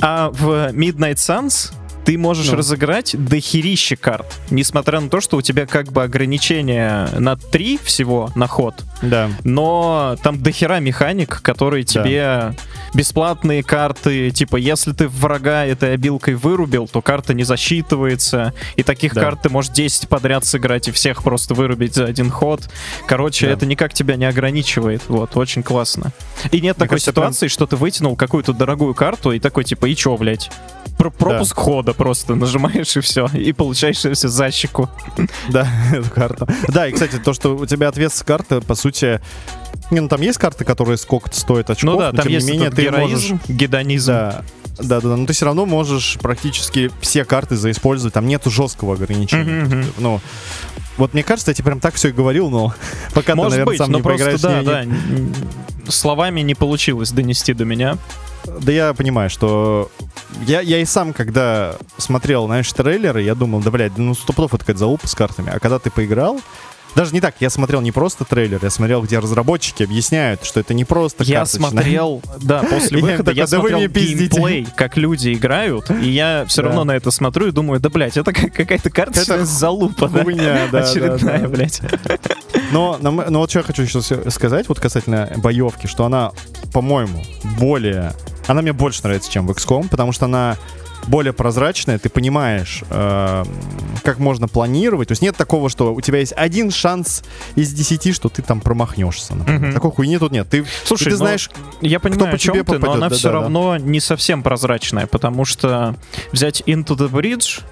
[0.00, 1.72] А в Midnight Suns
[2.06, 2.56] ты можешь Ну.
[2.56, 8.30] разыграть дохерища карт, несмотря на то, что у тебя как бы ограничение на 3 всего
[8.34, 9.28] на ход, Да.
[9.44, 11.92] но там дохера механик, которые Да.
[11.92, 12.54] тебе
[12.94, 19.12] бесплатные карты, типа, если ты врага этой обилкой вырубил, то карта не засчитывается, и таких
[19.12, 19.20] Да.
[19.22, 22.62] карт ты можешь 10 подряд сыграть и всех просто вырубить за один ход.
[23.06, 23.52] Короче, Да.
[23.52, 26.12] это никак тебя не ограничивает, вот, очень классно.
[26.52, 29.86] И нет такой кажется, прям- ситуации, что ты вытянул какую-то дорогую карту и такой, типа,
[29.86, 30.50] и чё, блядь?
[30.96, 34.88] Про- пропуск хода просто нажимаешь и все, и получаешь все за щеку.
[35.48, 36.48] Да, эту карту.
[36.68, 39.20] Да, и, кстати, то, что у тебя отвес с карты, по сути...
[39.90, 42.46] Не, ну там есть карты, которые сколько-то стоят очков, ну да, но там тем есть
[42.46, 43.30] не менее ты можешь...
[43.30, 44.06] героизм, гедонизм.
[44.12, 44.44] Да,
[44.78, 48.94] да, да, да, но ты все равно можешь практически все карты заиспользовать, там нету жесткого
[48.94, 49.64] ограничения.
[49.64, 49.84] Мгм.
[49.98, 50.20] Ну,
[50.96, 52.74] вот мне кажется, я тебе прям так все и говорил, но
[53.14, 55.90] пока ты, Может наверное, быть, сам но не просто поиграешь, да, не- да.
[55.90, 57.96] Словами не получилось донести до меня.
[58.60, 59.90] Да я понимаю, что
[60.46, 64.60] я, я и сам, когда смотрел, знаешь, трейлеры, я думал, да, блядь, ну стопудов это
[64.62, 65.50] какая-то залупа с картами.
[65.54, 66.40] А когда ты поиграл,
[66.94, 70.72] даже не так, я смотрел не просто трейлер, я смотрел, где разработчики объясняют, что это
[70.72, 71.70] не просто Я карточная.
[71.70, 76.62] смотрел, да, после Я выхода я вы смотрел геймплей, как люди играют, и я все
[76.62, 80.08] равно на это смотрю и думаю, да, блядь, это как- какая-то карточная залупа?
[80.08, 81.82] Хуйня, да, Очередная, блядь.
[82.72, 86.32] Но, но, вот что я хочу сейчас сказать, вот касательно боевки, что она,
[86.72, 87.22] по-моему,
[87.58, 88.14] более...
[88.46, 90.56] Она мне больше нравится, чем в XCOM, потому что она
[91.06, 93.44] более прозрачная, ты понимаешь, э,
[94.02, 95.08] как можно планировать.
[95.08, 97.22] То есть нет такого, что у тебя есть один шанс
[97.54, 99.34] из десяти, что ты там промахнешься.
[99.34, 99.60] например.
[99.60, 99.72] Мгм.
[99.72, 100.48] Такой хуйни тут нет.
[100.48, 103.08] Ты, Слушай, ты ну, знаешь, Я понимаю, по о чем тебе ты, но попадет, она
[103.08, 103.40] да, все да, да.
[103.40, 105.94] равно не совсем прозрачная, потому что
[106.32, 107.62] взять Into the Bridge,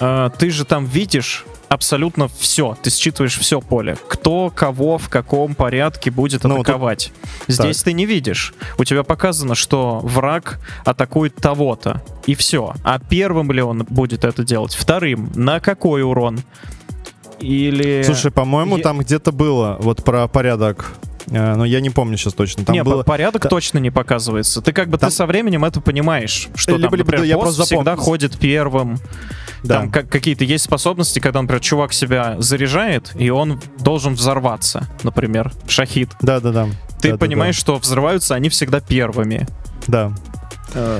[0.00, 1.44] э, ты же там видишь
[1.74, 2.76] абсолютно все.
[2.82, 3.96] Ты считываешь все поле.
[4.08, 7.12] Кто, кого, в каком порядке будет Ну, тут- атаковать.
[7.48, 8.54] Здесь ты не видишь.
[8.78, 12.02] У тебя показано, что враг атакует того-то.
[12.26, 12.74] И все.
[12.82, 14.74] А первым ли он будет это делать?
[14.74, 15.30] Вторым.
[15.34, 16.40] На какой урон?
[17.40, 18.02] Или...
[18.04, 20.92] слушай, по-моему, я- там где-то было вот про порядок.
[21.26, 22.64] э, но я не помню сейчас точно.
[22.64, 22.98] Там не, было...
[22.98, 24.62] по- порядок та- точно не показывается.
[24.62, 27.26] Ты как бы Там- ты со временем это понимаешь, что Либо- там, либо, например, да,
[27.26, 28.04] я просто всегда запомнил.
[28.04, 28.98] ходит первым.
[29.64, 29.80] Да.
[29.80, 35.52] Там как, какие-то есть способности, когда, например, чувак себя заряжает, и он должен взорваться, например,
[35.66, 36.10] шахид.
[36.20, 36.68] Да, да, да.
[37.00, 39.48] Ты Да, да, понимаешь, что взрываются они всегда первыми.
[39.86, 40.12] Да.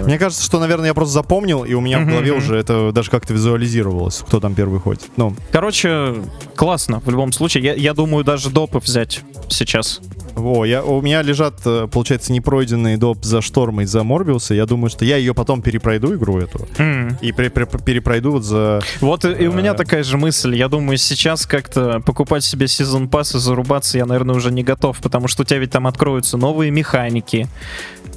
[0.05, 3.11] Мне кажется, что, наверное, я просто запомнил, и у меня в голове уже это даже
[3.11, 5.03] как-то визуализировалось, кто там первый ходит.
[5.17, 6.15] Ну, Короче,
[6.57, 7.65] классно в любом случае.
[7.65, 10.01] Я, я думаю, даже допы взять сейчас.
[10.37, 14.55] о, я, у меня лежат, э, получается, непройденный доп за Шторма и за Морбиуса.
[14.55, 17.17] Я думаю, что я ее потом перепройду, игру эту, М.
[17.21, 18.81] и пре- пре- перепройду вот за...
[19.01, 19.75] Вот и, и у меня Э.
[19.75, 20.57] такая же мысль.
[20.57, 24.99] Я думаю, сейчас как-то покупать себе сезон пасс и зарубаться я, наверное, уже не готов,
[24.99, 27.47] потому что у тебя ведь там откроются новые механики.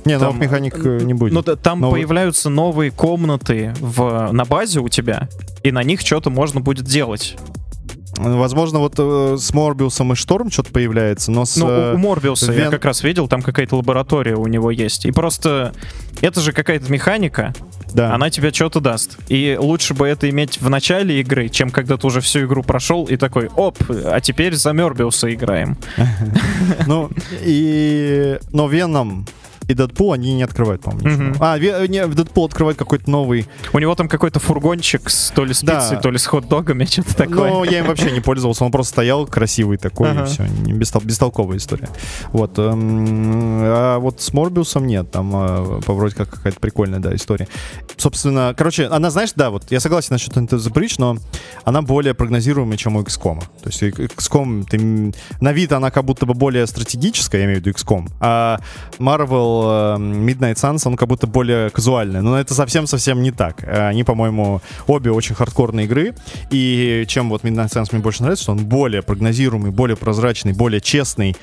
[0.05, 1.33] Не, Там- новых механик э, не будет.
[1.33, 5.27] Ну, там Новый- появляются новые комнаты в, на базе у тебя,
[5.63, 7.35] и на них что-то можно будет делать.
[8.19, 11.55] Возможно, вот э, с Морбиусом и Шторм что-то появляется, но с...
[11.57, 14.71] Ну, у- э, у Морбиуса я Вен- как раз видел, там какая-то лаборатория у него
[14.71, 15.05] есть.
[15.05, 15.71] И просто
[16.21, 17.53] это же какая-то механика,
[17.93, 18.15] да.
[18.15, 19.17] она тебе что-то даст.
[19.27, 23.05] И лучше бы это иметь в начале игры, чем когда ты уже всю игру прошел
[23.05, 25.77] и такой, оп, а теперь за Морбиуса играем.
[26.87, 27.09] Ну,
[27.43, 28.39] и...
[28.51, 29.27] Но Веном
[29.67, 31.09] и Дэдпул они не открывают, по-моему.
[31.31, 31.35] Мгм.
[31.39, 33.45] А, не, Дэдпул открывает какой-то новый.
[33.73, 35.75] У него там какой-то фургончик с то ли с Да.
[35.75, 37.49] пиццей, то ли с хот-догами, что-то такое.
[37.51, 40.23] Но я им вообще не пользовался, он просто стоял красивый такой, Ага.
[40.23, 41.89] и все, бестолковая история.
[42.31, 42.57] Вот.
[42.59, 47.47] эм, А вот с Морбиусом нет, там э, вроде как какая-то прикольная, да, история.
[47.97, 51.17] Собственно, короче, она, знаешь, да, вот я согласен насчет Into the Breach, но
[51.65, 53.41] она более прогнозируемая, чем у XCOM.
[53.63, 57.65] То есть XCOM, ты, на вид она как будто бы более стратегическая, я имею в
[57.65, 58.59] виду XCOM, а
[58.99, 62.21] Marvel э, Midnight Suns, он как будто более казуальный.
[62.21, 63.63] Но это совсем-совсем не так.
[63.63, 66.13] Э, Они, по-моему, обе очень хардкорные игры,
[66.49, 70.81] и чем вот Midnight Suns мне больше нравится, что он более прогнозируемый, более прозрачный, более
[70.81, 71.35] честный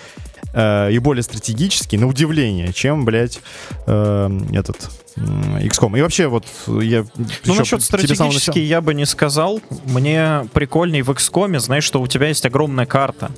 [0.53, 3.40] э, и более стратегический, на удивление, чем, блядь,
[3.87, 5.96] э, этот XCOM.
[5.98, 7.05] И вообще, вот я...
[7.44, 9.61] Ну, насчет тебе с самого стратегически начала- я бы не сказал.
[9.85, 13.31] Мне прикольней в XCOM, знаешь, что у тебя есть огромная карта.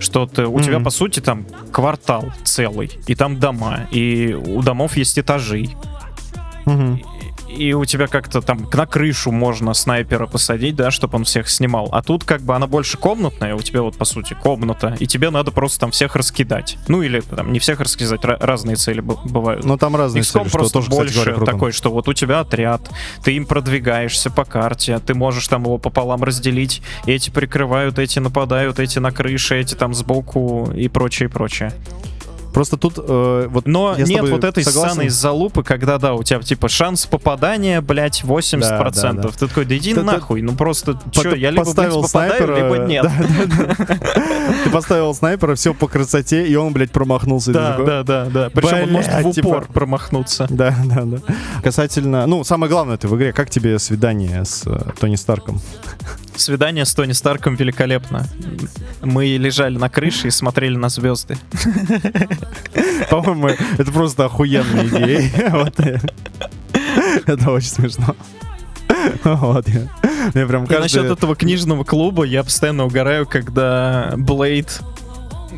[0.00, 0.84] Что ты, у тебя, Мгм.
[0.84, 5.68] по сути, там квартал целый, и там дома, и у домов есть этажи.
[6.64, 7.02] Мгм.
[7.56, 11.88] И у тебя как-то там на крышу можно снайпера посадить, да, чтобы он всех снимал.
[11.92, 15.30] А тут как бы она больше комнатная, у тебя вот по сути комната, и тебе
[15.30, 16.78] надо просто там всех раскидать.
[16.88, 19.64] Ну или там не всех раскидать, разные цели бывают.
[19.64, 21.52] Ну, там разные XCOM цели, что просто тоже, кстати больше говоря, круто.
[21.52, 22.88] такой, что вот у тебя отряд,
[23.24, 28.78] ты им продвигаешься по карте, ты можешь там его пополам разделить, эти прикрывают, эти нападают,
[28.78, 31.72] эти на крыше, эти там сбоку и прочее, и прочее.
[32.52, 34.90] Просто тут э, вот Но я нет вот этой согласен.
[34.94, 38.60] ссаной залупы, когда, да, у тебя типа шанс попадания, блядь, 80%.
[38.60, 39.28] Да, да, да.
[39.28, 42.02] Ты такой, да иди Ты- ты- нахуй, ну просто, Пот- чё, я либо, блядь, поставил
[42.02, 43.04] попадаю, снайпера, либо нет.
[43.04, 43.12] да,
[43.56, 44.54] да, да.
[44.64, 47.52] Ты поставил снайпера, все по красоте, и он, блядь, промахнулся.
[47.52, 48.50] ты Да, да, да, да.
[48.50, 50.46] Причем он может в упор типа- промахнуться.
[50.50, 51.18] Да, да, да.
[51.62, 55.60] Касательно, ну, самое главное это в игре, как тебе свидание с э, Тони Старком?
[56.40, 58.26] Свидание с Тони Старком великолепно.
[59.02, 61.36] Мы лежали на крыше и смотрели на звезды.
[63.10, 65.30] По-моему, это просто охуенная идея.
[67.26, 68.16] Это очень смешно.
[69.24, 69.88] Вот, я
[70.34, 71.12] я прям И насчет каждый...
[71.12, 74.80] этого книжного клуба я постоянно угораю, когда Блейд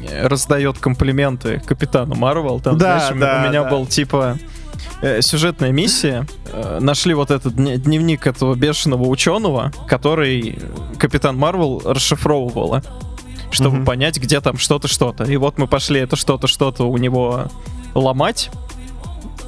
[0.09, 2.61] э, раздает комплименты капитану Марвел.
[2.61, 3.71] Там, Да, знаешь, да, у меня да.
[3.71, 4.39] был типа
[5.21, 6.27] сюжетная миссия.
[6.53, 12.83] Э, Нашли вот этот дне- дневник этого бешеного ученого, который э, капитан Марвел расшифровывала,
[13.51, 13.87] чтобы Мгм.
[13.87, 15.25] понять, где там что-то, что-то.
[15.25, 17.47] И вот мы пошли это что-то, что-то у него
[17.95, 18.51] ломать.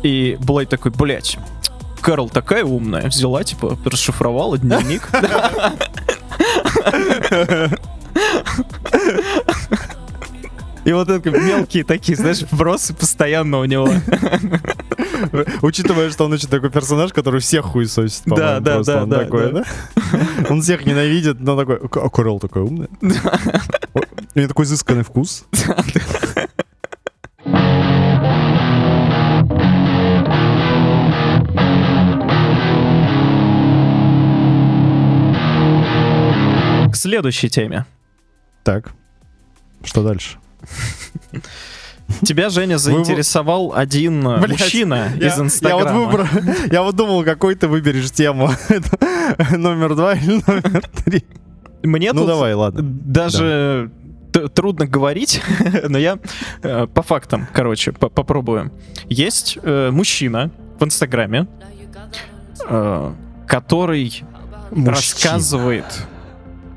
[0.03, 1.38] И Блейд такой, блять,
[2.01, 5.09] Карл такая умная, взяла, типа, расшифровала дневник.
[10.85, 13.88] И вот это мелкие такие, знаешь, вбросы постоянно у него.
[15.62, 19.53] Учитывая, что он очень такой персонаж, который всех хуесосит, Да, да, да, он да, такой,
[19.53, 19.64] да.
[20.51, 22.88] Он всех ненавидит, но такой, а Курел такой умный.
[23.01, 25.47] У него такой изысканный вкус.
[36.90, 37.87] К следующей теме.
[38.62, 38.92] Так,
[39.83, 40.38] что дальше?
[42.22, 45.92] Тебя, Женя, заинтересовал один э, Блядь, мужчина Я, из я Инстаграма.
[45.92, 46.27] вот выбрал,
[46.70, 48.50] я вот думал, какой ты выберешь тему.
[49.50, 51.24] Номер два или номер три?
[51.83, 52.83] Мне Ну тут давай, ладно.
[52.83, 53.90] даже
[54.33, 55.40] т- трудно говорить,
[55.88, 56.18] но я
[56.62, 58.70] э, по фактам, короче, по- попробую.
[59.09, 61.46] Есть э, мужчина в Инстаграме,
[62.68, 63.12] э,
[63.46, 64.24] который
[64.74, 65.85] рассказывает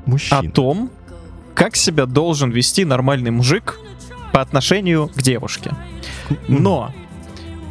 [0.06, 0.50] о Мужчина.
[0.52, 0.90] том,
[1.58, 3.80] как себя должен вести нормальный мужик
[4.32, 5.74] по отношению к девушке.
[6.46, 6.92] Но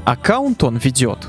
[0.04, 1.20] аккаунт он ведет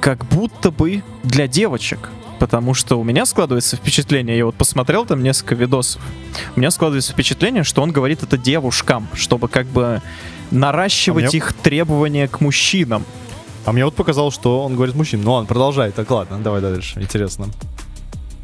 [0.00, 2.08] как будто бы для девочек.
[2.38, 6.00] Потому что у меня складывается впечатление, я вот посмотрел там несколько видосов,
[6.54, 10.00] у меня складывается впечатление, что он говорит это девушкам, чтобы как бы
[10.52, 13.04] наращивать А мне- их требования к мужчинам.
[13.66, 15.20] А мне вот показалось, что он говорит мужчин.
[15.22, 15.90] Ну ладно, продолжай.
[15.90, 17.02] Так, ладно, давай дальше.
[17.02, 17.48] Интересно.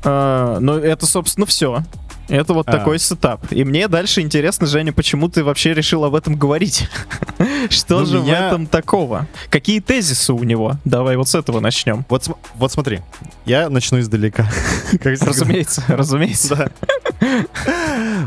[0.02, 1.82] А, ну, это, собственно, все.
[2.28, 2.72] Это вот А.
[2.72, 3.44] такой сетап.
[3.52, 6.88] И мне дальше интересно, Женя, почему ты вообще решил об этом говорить?
[7.70, 9.26] Что Ну, же в этом такого?
[9.50, 10.76] Какие тезисы у него?
[10.84, 12.04] Давай вот с этого начнем.
[12.08, 13.00] Вот, вот смотри,
[13.44, 14.48] я начну издалека.
[15.02, 16.70] Разумеется, разумеется.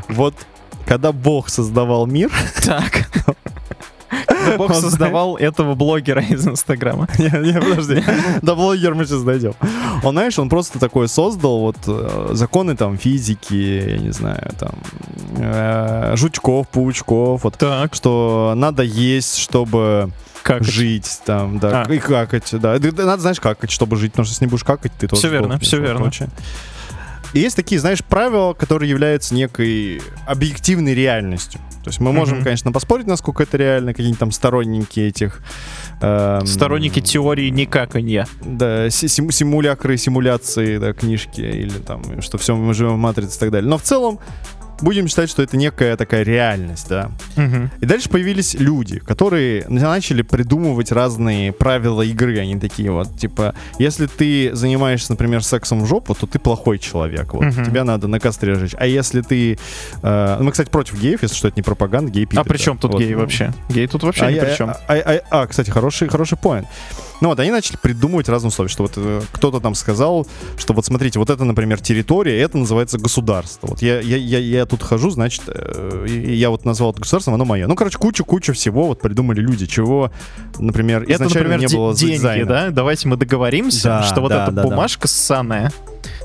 [0.10, 0.36] Вот
[0.86, 2.32] когда Бог создавал мир,
[2.64, 3.10] Так.
[4.58, 7.08] Бог создавал этого блогера из Инстаграма.
[7.18, 8.04] не, не, подожди,
[8.42, 9.54] до блогер мы сейчас дойдем.
[10.04, 14.72] Он, знаешь, он просто такое создал, вот э, законы там физики, я не знаю, там
[15.38, 20.12] э, жучков, паучков, вот Так, что надо есть, чтобы
[20.44, 20.64] как?
[20.64, 21.94] жить, там, да, А.
[21.94, 22.74] и какать, да.
[22.80, 25.60] Надо, знаешь, какать, чтобы жить, потому что если не будешь какать, ты тоже Всё верно,
[25.60, 26.02] вот верно.
[26.02, 26.30] прочее.
[27.38, 31.62] И есть такие, знаешь, правила, которые являются некой объективной реальностью.
[31.84, 32.44] То есть мы можем, Мгм.
[32.46, 35.42] конечно, поспорить, насколько это реально, какие-нибудь там сторонники этих...
[36.02, 38.26] эм, Сторонники теории никаканья.
[38.44, 43.38] Да, си- сим- симулякры, симуляции, да, книжки, или там, что все мы живем в матрице
[43.38, 43.70] и так далее.
[43.70, 44.20] Но в целом
[44.82, 47.12] будем считать, что это некая такая реальность, да.
[47.36, 47.72] Мгм.
[47.80, 52.40] И дальше появились люди, которые начали придумывать разные правила игры.
[52.40, 57.34] Они такие вот, типа, если ты занимаешься, например, сексом в жопу, то ты плохой человек.
[57.34, 57.66] Вот, Мгм.
[57.66, 58.76] тебя надо на костре жечь.
[58.78, 59.58] А если ты...
[60.04, 62.78] э, ну, мы, кстати, против геев, если что, это не пропаганда, гей А при чем
[62.78, 63.54] тут гей ну, вообще?
[63.70, 64.70] Гей тут вообще а, ни я- при чем.
[64.70, 66.68] а, а- а, кстати, хороший, хороший поинт.
[67.20, 70.86] Ну вот, они начали придумывать разные условия, что вот э, кто-то там сказал, что вот
[70.86, 73.68] смотрите, вот это, например, территория, это называется государство.
[73.68, 77.46] Вот я, я, я, я тут хожу, значит, э, я вот назвал это государством, оно
[77.46, 77.68] мое.
[77.68, 80.12] Ну, короче, кучу-кучу всего вот придумали люди, чего,
[80.60, 82.46] например, Это, изначально например, не было деньги, дизайна.
[82.46, 82.70] да?
[82.70, 84.68] Давайте мы договоримся, Да, что вот да, эта да, да.
[84.70, 85.72] бумажка ссаная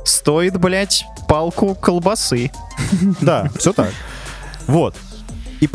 [0.04, 2.50] стоит, блядь, палку колбасы.
[3.20, 3.92] Да, все так.
[4.66, 4.94] Вот.
[5.60, 5.68] И,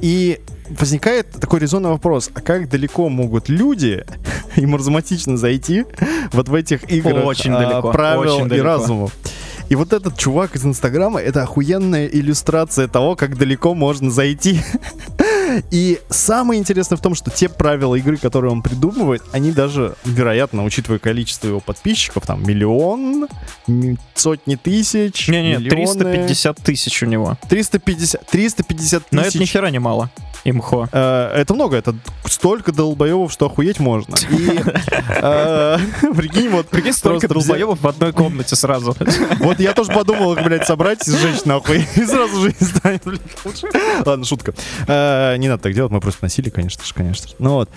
[0.00, 4.04] и возникает такой резонный вопрос, а как далеко могут люди
[4.56, 5.84] и маразматично зайти
[6.32, 8.66] вот в этих играх Очень а, далеко, правил очень и далеко.
[8.66, 9.12] разумов?
[9.68, 14.60] И вот этот чувак из Инстаграма, это охуенная иллюстрация того, как далеко можно зайти.
[15.70, 20.64] И самое интересное в том, что те правила игры, которые он придумывает, они даже, вероятно,
[20.64, 23.28] учитывая количество его подписчиков, там миллион,
[24.14, 25.98] сотни тысяч, Не-не, миллионы.
[25.98, 27.38] 350 тысяч у него.
[27.48, 29.12] 350, 350 тысяч.
[29.12, 30.10] Но это ни хера не мало.
[30.44, 30.88] Имхо.
[30.92, 31.94] Э, это много, это
[32.26, 34.14] столько долбоебов, что охуеть можно.
[34.30, 34.60] И
[35.08, 35.78] э,
[36.14, 38.94] прикинь, вот Прикинь, столько долбоебов в одной комнате сразу.
[39.40, 41.86] Вот я тоже подумал, блядь, собрать и сжечь нахуй.
[41.96, 43.68] И сразу жизнь станет, блядь, лучше.
[44.04, 44.54] Ладно, шутка.
[44.86, 47.34] Э, Не надо так делать, мы просто носили, конечно же, конечно же.
[47.38, 47.70] Ну вот.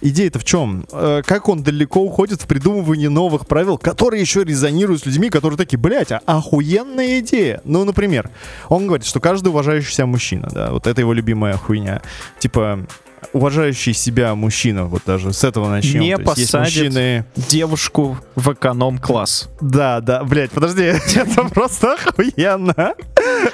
[0.00, 0.86] Идея-то в чем?
[0.92, 5.56] Э, Как он далеко уходит в придумывании новых правил, которые еще резонируют с людьми, которые
[5.56, 7.60] такие, блядь, а охуенная идея.
[7.64, 8.30] Ну, например,
[8.68, 12.02] он говорит, что каждый уважающий себя мужчина, да, вот это его любимая хуйня.
[12.38, 12.86] Типа,
[13.32, 16.00] уважающий себя мужчина, вот даже с этого начнем.
[16.00, 17.24] Не То есть есть посадит мужчины...
[17.48, 19.48] Девушку в эконом-класс.
[19.60, 20.82] Да, да, блядь, подожди,
[21.14, 22.94] это просто охуенно.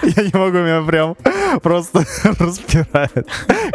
[0.02, 1.16] Я не могу, меня прям
[1.62, 2.04] просто
[2.38, 3.26] распирает,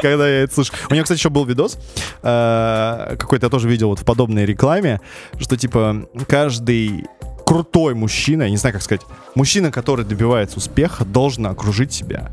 [0.02, 0.74] когда я это слышу.
[0.90, 1.78] У него, кстати, еще был видос,
[2.24, 5.02] э, какой-то я тоже видел вот в подобной рекламе,
[5.40, 7.06] что типа каждый
[7.46, 9.02] крутой мужчина, я не знаю, как сказать,
[9.36, 12.32] мужчина, который добивается успеха, должен окружить себя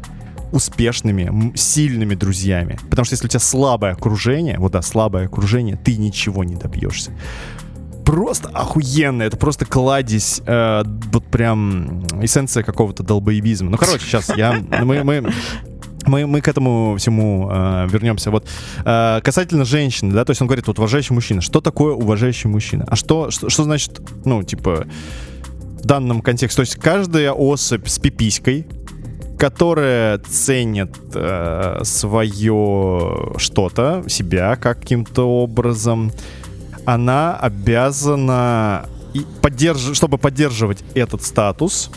[0.52, 2.78] успешными, сильными друзьями.
[2.90, 7.12] Потому что если у тебя слабое окружение, вот да, слабое окружение, ты ничего не добьешься
[8.04, 9.22] просто охуенно.
[9.22, 10.82] Это просто кладезь, э,
[11.12, 13.70] вот прям эссенция какого-то долбоебизма.
[13.70, 14.60] Ну, короче, сейчас я...
[14.82, 15.32] Мы, мы,
[16.06, 18.30] мы, мы к этому всему э, вернемся.
[18.30, 18.46] Вот
[18.84, 21.40] э, касательно женщины, да, то есть он говорит, вот уважающий мужчина.
[21.40, 22.84] Что такое уважающий мужчина?
[22.88, 24.86] А что, что, что значит, ну, типа,
[25.82, 26.56] в данном контексте?
[26.56, 28.66] То есть каждая особь с пиписькой,
[29.42, 36.12] которая ценит э, свое что-то, себя каким-то образом,
[36.84, 39.96] она обязана, и поддерж...
[39.96, 41.90] чтобы поддерживать этот статус,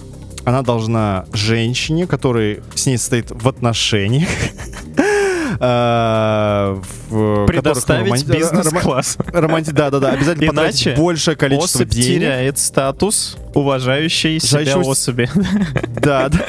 [0.44, 4.28] она должна женщине, которая с ней стоит в отношениях,
[5.60, 9.18] э, в Предоставить бизнес-класс.
[9.20, 12.08] романти- Да, да, да, обязательно Иначе большее количество Особь денег.
[12.22, 15.30] теряет статус уважающей себя особи.
[16.02, 16.40] Да, да.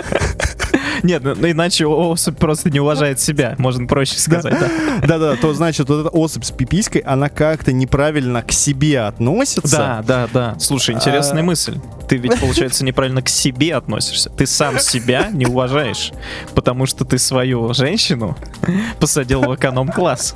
[1.06, 4.54] Нет, ну, ну иначе особь просто не уважает себя, можно проще сказать.
[4.58, 4.68] да.
[5.06, 9.76] Да-да, то значит, вот эта особь с пиписькой, она как-то неправильно к себе относится.
[9.76, 10.58] Да, да, да.
[10.58, 11.44] Слушай, интересная А.
[11.44, 11.78] мысль.
[12.08, 14.30] Ты ведь, получается, неправильно к себе относишься.
[14.30, 16.12] Ты сам себя не уважаешь,
[16.54, 18.36] потому что ты свою женщину
[19.00, 20.34] посадил в эконом-класс.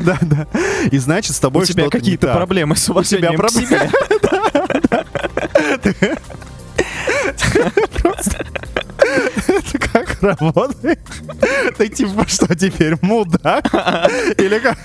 [0.00, 0.46] Да, да.
[0.90, 3.90] И значит, с У тобой тебя что-то не какие-то проблемы с уважением к проблемы.
[9.92, 11.00] Как работает?
[11.76, 13.72] Ты типа что теперь, мудак?
[14.38, 14.78] Или как?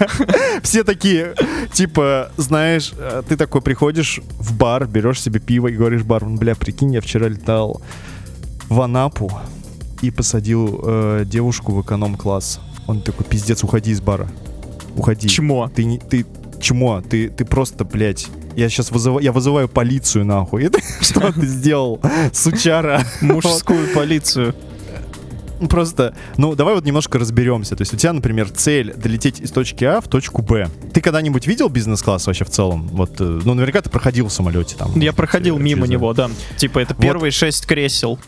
[0.64, 1.36] Все такие,
[1.74, 6.56] типа, знаешь, э, ты такой приходишь в бар, берешь себе пиво и говоришь бармен, бля,
[6.56, 7.82] прикинь, я вчера летал
[8.70, 9.32] в Анапу
[10.02, 12.60] и посадил э, девушку в эконом-класс.
[12.88, 14.28] Он такой, пиздец, уходи из бара.
[14.96, 15.28] Уходи.
[15.28, 15.70] Чмо.
[15.74, 16.26] Ты не, ты
[16.60, 20.64] чмо, ты, ты просто, блядь, я сейчас вызываю, я вызываю полицию нахуй.
[20.64, 22.02] Это что ты сделал,
[22.34, 23.04] сучара?
[23.22, 24.56] Мужскую полицию.
[25.60, 27.76] Ну, Просто, ну, давай вот немножко разберемся.
[27.76, 30.70] То есть у тебя, например, цель долететь из точки А в точку Б.
[30.94, 32.88] Ты когда-нибудь видел бизнес-класс вообще в целом?
[32.90, 34.92] Вот, э, ну, наверняка ты проходил в самолете там.
[35.00, 36.30] Я проходил Через- мимо него, да.
[36.58, 37.02] Типа, это Вот.
[37.02, 38.20] первые шесть кресел.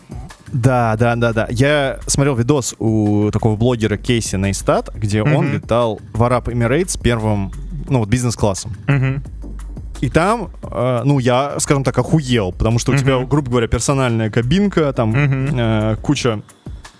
[0.51, 1.47] Да, да, да, да.
[1.51, 5.53] Я смотрел видос у такого блогера Кейси Нейстат, где он Мгм.
[5.53, 7.51] летал в Араб Эмирейтс первым,
[7.87, 8.73] ну, вот бизнес-классом.
[8.87, 9.23] Мгм.
[10.01, 13.27] И там, э, ну, я, скажем так, охуел, потому что у тебя, Мгм.
[13.27, 15.49] грубо говоря, персональная кабинка, там Мгм.
[15.59, 16.41] э, куча...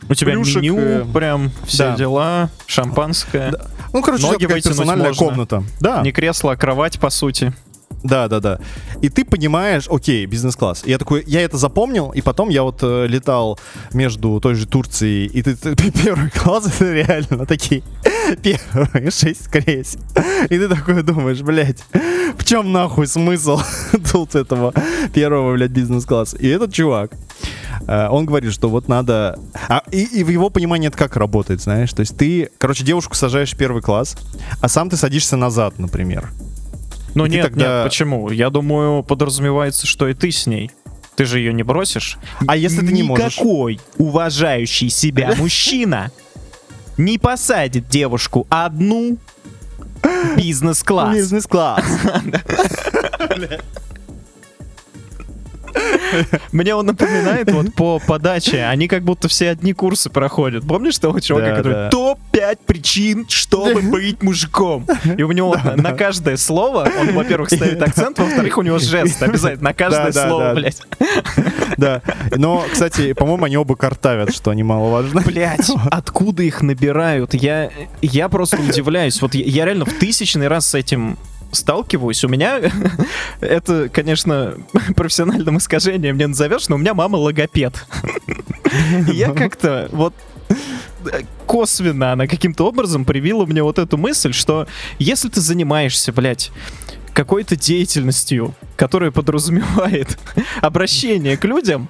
[0.07, 1.95] У тебя плюшек, меню, э, прям все да.
[1.95, 3.53] дела, шампанское.
[3.93, 5.25] Ну, короче, Ноги вытянуть персональная можно.
[5.25, 5.63] комната.
[5.79, 7.53] Да, Не кресло, а кровать, по сути.
[8.03, 8.59] Да, да, да.
[9.01, 10.83] И ты понимаешь, окей, бизнес-класс.
[10.85, 13.59] Я такой, я это запомнил, и потом я вот э, летал
[13.93, 17.83] между той же Турцией и ты, ты- первый класс, это реально такие
[18.41, 19.99] первые шесть кресел.
[20.45, 21.83] И ты такой думаешь, блядь,
[22.37, 23.59] в чем нахуй смысл
[24.11, 24.73] тут этого
[25.13, 26.37] первого, блядь, бизнес-класса?
[26.37, 27.11] И этот чувак,
[27.87, 29.37] э, он говорит, что вот надо...
[29.67, 31.91] А, и, и в его понимании это как работает, знаешь?
[31.91, 34.15] То есть ты, короче, девушку сажаешь в первый класс,
[34.61, 36.29] а сам ты садишься назад, например.
[37.19, 38.29] Ну И ты нет, тогда- нет, почему?
[38.31, 40.71] Я думаю, подразумевается, что и ты с ней.
[41.15, 42.17] Ты же ее не бросишь.
[42.47, 43.37] А если ты не можешь?
[43.37, 46.11] Никакой уважающий себя мужчина
[46.97, 49.17] не посадит девушку одну
[50.37, 51.13] бизнес-класс.
[51.13, 51.83] Бизнес-класс.
[56.51, 60.67] Мне он напоминает вот по подаче, они как будто все одни курсы проходят.
[60.67, 61.89] Помнишь того чувака, Да, который да.
[61.89, 64.87] топ-5 причин, чтобы быть мужиком?
[65.17, 69.21] И у него на, на каждое слово, он, во-первых, ставит акцент, во-вторых, у него жест
[69.29, 70.81] обязательно на каждое слово, блядь.
[71.77, 72.01] Да.
[72.35, 75.21] Но, кстати, по-моему, они оба картавят, что немаловажно.
[75.21, 77.33] Блять, откуда их набирают?
[77.33, 77.69] Я,
[78.01, 79.21] я просто удивляюсь.
[79.21, 81.17] Вот я, я реально в тысячный раз с этим
[81.51, 82.23] сталкиваюсь.
[82.23, 82.59] У меня
[83.41, 84.55] это, конечно,
[84.95, 87.85] профессиональным искажением не назовешь, но у меня мама логопед.
[89.13, 90.13] Я как-то вот
[91.45, 96.51] косвенно она каким-то образом привила мне вот эту мысль, что если ты занимаешься, блядь,
[97.13, 100.17] какой-то деятельностью, которая подразумевает
[100.61, 101.87] обращение к людям,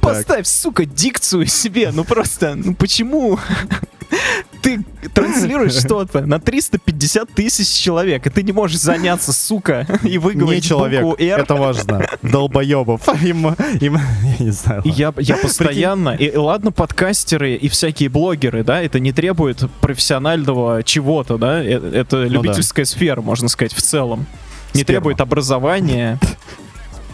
[0.00, 1.90] поставь, сука, дикцию себе.
[1.92, 3.38] Ну просто, ну почему
[4.62, 4.84] ты
[5.14, 10.64] транслируешь что-то на 350 тысяч человек, и ты не можешь заняться, сука, и Не выговорить
[10.64, 11.40] человек, букву «Р».
[11.40, 12.06] это важно.
[12.22, 13.06] Долбоебов.
[13.22, 13.48] Им,
[13.80, 14.82] им, я не знаю.
[14.84, 20.82] Я, я постоянно, и, и ладно, подкастеры и всякие блогеры, да, это не требует профессионального
[20.82, 22.28] чего-то, да, э- это Ну да.
[22.28, 24.26] любительская сфера, можно сказать, в целом.
[24.74, 25.00] Не Сперма.
[25.00, 26.18] требует образования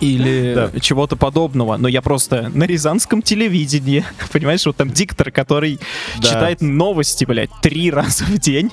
[0.04, 0.80] или Да.
[0.80, 1.76] чего-то подобного.
[1.76, 5.80] Но я просто на рязанском телевидении, понимаешь, вот там диктор, который
[6.18, 6.28] Да.
[6.28, 8.70] читает новости, блядь, три раза в день.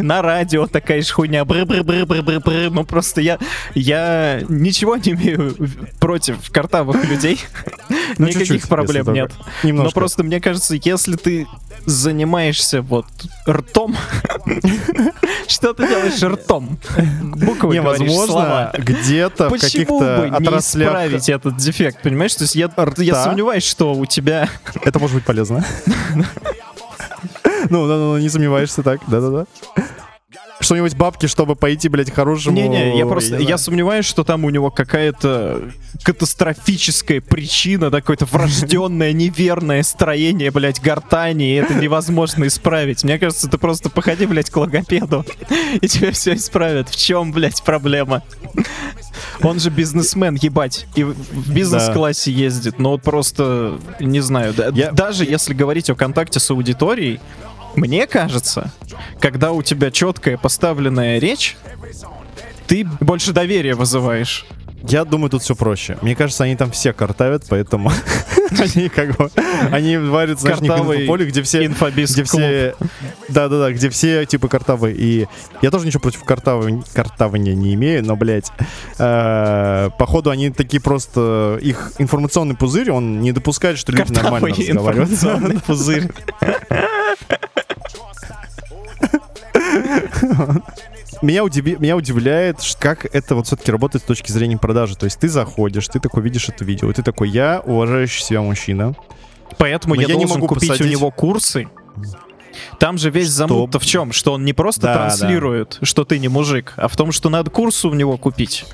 [0.00, 1.44] На радио такая же хуйня.
[1.44, 2.70] Бры-бры-бры-бры-бры-бры.
[2.70, 3.38] Ну просто я,
[3.74, 5.56] я ничего не имею
[5.98, 7.40] против картавых людей.
[8.18, 9.32] Ну, Никаких проблем нет.
[9.62, 11.46] Но просто мне кажется, если ты
[11.86, 13.06] занимаешься вот
[13.48, 13.96] ртом,
[15.46, 16.78] что ты делаешь ртом?
[17.22, 20.30] Буквы Невозможно где-то в каких-то.
[20.60, 22.34] Исправить этот дефект, понимаешь?
[22.34, 24.48] То есть я, я сомневаюсь, что у тебя...
[24.84, 25.64] Это может быть полезно.
[27.68, 29.44] Ну, да, ну, не сомневаешься так, да-да-да.
[30.60, 32.54] Что-нибудь бабки, чтобы пойти, блядь, хорошему...
[32.56, 33.58] Не-не, я просто, я знаю.
[33.58, 35.70] сомневаюсь, что там у него какая-то
[36.02, 43.04] катастрофическая причина, да, какое-то врожденное неверное строение, блядь, гортани, и это невозможно исправить.
[43.04, 45.24] Мне кажется, ты просто походи, блядь, к логопеду,
[45.80, 46.90] и тебе все исправят.
[46.90, 48.22] В чем, блядь, проблема?
[49.42, 54.70] Он же бизнесмен, ебать, и в- в бизнес-классе ездит, но вот просто, не знаю, да-
[54.74, 57.18] Я- даже если говорить о контакте с аудиторией,
[57.76, 58.72] мне кажется,
[59.20, 61.56] когда у тебя четкая поставленная речь,
[62.66, 64.46] ты больше доверия вызываешь.
[64.82, 65.98] Я думаю, тут все проще.
[66.00, 67.92] Мне кажется, они там все картавят, поэтому
[68.58, 69.30] они как бы...
[69.70, 71.66] Они варят, знаешь, в инфополе, где все...
[71.66, 72.74] Инфобиз Где все...
[73.28, 74.94] Да-да-да, где все типа картавы.
[74.96, 75.26] И
[75.60, 78.50] я тоже ничего против картавы, картавания не имею, но, блядь,
[78.98, 81.58] э, походу они такие просто...
[81.60, 85.64] Их информационный пузырь, он не допускает, что люди нормально разговаривают.
[85.66, 86.10] пузырь.
[91.22, 94.96] Меня, удиви- меня удивляет, как это вот все-таки работает с точки зрения продажи.
[94.96, 98.94] То есть ты заходишь, ты такой видишь это видео, ты такой, я уважающий себя мужчина.
[99.58, 101.68] Поэтому Но я, я не могу купить посадить- у него курсы.
[102.78, 104.12] Там же весь замут-то в чем?
[104.12, 107.50] Что он не просто Да, транслирует, что ты не мужик, а в том, что надо
[107.50, 108.64] курсы у него купить.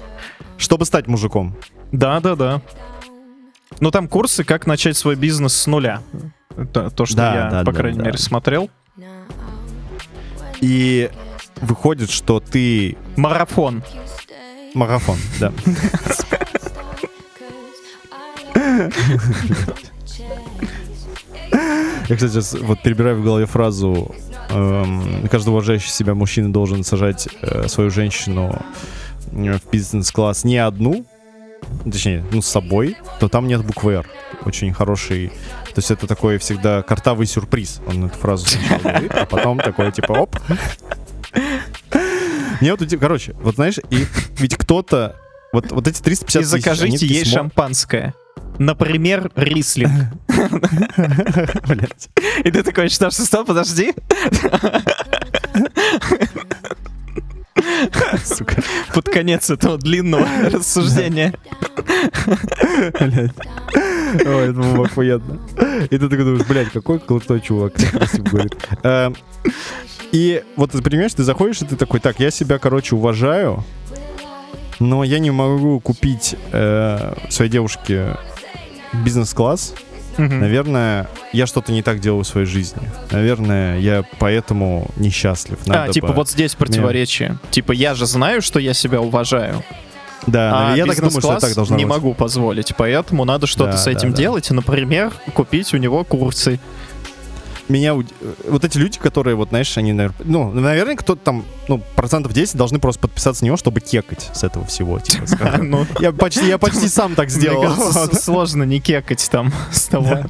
[0.59, 1.57] Чтобы стать мужиком.
[1.91, 2.63] Да, да, да.
[3.81, 6.01] Ну там курсы, как начать свой бизнес с нуля.
[6.57, 8.05] Это то, что Да, я, да, по да, крайней да.
[8.05, 8.71] мере, смотрел.
[10.61, 11.11] И
[11.61, 13.83] выходит, что ты Марафон.
[14.75, 15.53] марафон, да.
[22.09, 24.15] Я, кстати, сейчас вот перебираю в голове фразу
[24.51, 28.63] эм, «Каждый уважающий себя мужчина должен сажать э, свою женщину
[29.33, 31.05] э, в бизнес-класс не одну,
[31.85, 34.07] точнее, ну, с собой, то там нет буквы «Р».
[34.45, 35.29] Очень хороший...
[35.67, 37.81] То есть это такой всегда картавый сюрприз.
[37.89, 40.37] Он эту фразу сначала говорит, а потом такой типа «Оп».
[42.61, 44.07] Мне вот, короче, вот знаешь, и
[44.39, 45.17] ведь кто-то,
[45.53, 48.15] вот, вот эти 350 И закажите ей шампанское.
[48.59, 49.93] Например, рислинг.
[52.45, 53.93] И ты такой, что, стоп, подожди.
[58.25, 58.63] Сука,
[58.95, 61.35] Под конец этого длинного рассуждения.
[63.01, 63.33] блядь.
[64.25, 65.39] Ой, это было охуенно.
[65.85, 68.55] И ты такой думаешь, блядь, какой крутой чувак, красиво говорит.
[70.13, 73.65] И вот ты понимаешь, ты заходишь, и ты такой, так, я себя, короче, уважаю,
[74.79, 78.17] но я не могу купить э, своей девушке
[78.93, 79.75] бизнес-класс.
[80.17, 80.41] Мгм.
[80.41, 82.91] Наверное, я что-то не так делаю в своей жизни.
[83.11, 85.59] Наверное, я поэтому несчастлив.
[85.67, 87.39] А, Надо типа бы- вот здесь противоречие.
[87.51, 89.63] Типа я же знаю, что я себя уважаю,
[90.27, 91.91] Да, а я так думаю, что бизнес-класс так должно не быть.
[91.93, 94.17] могу позволить, поэтому надо что-то Да, с да, этим да.
[94.17, 96.61] делать, и, например, купить у него курсы.
[97.69, 101.83] Меня э, вот эти люди, которые, вот, знаешь, они, наверное, ну, наверное, кто-то там, ну,
[101.97, 105.27] процентов 10 должны просто подписаться на него, чтобы кекать с этого всего, типа.
[105.63, 107.73] Ну, Я почти, я почти сам так сделал.
[108.13, 110.21] сложно не кекать там с того.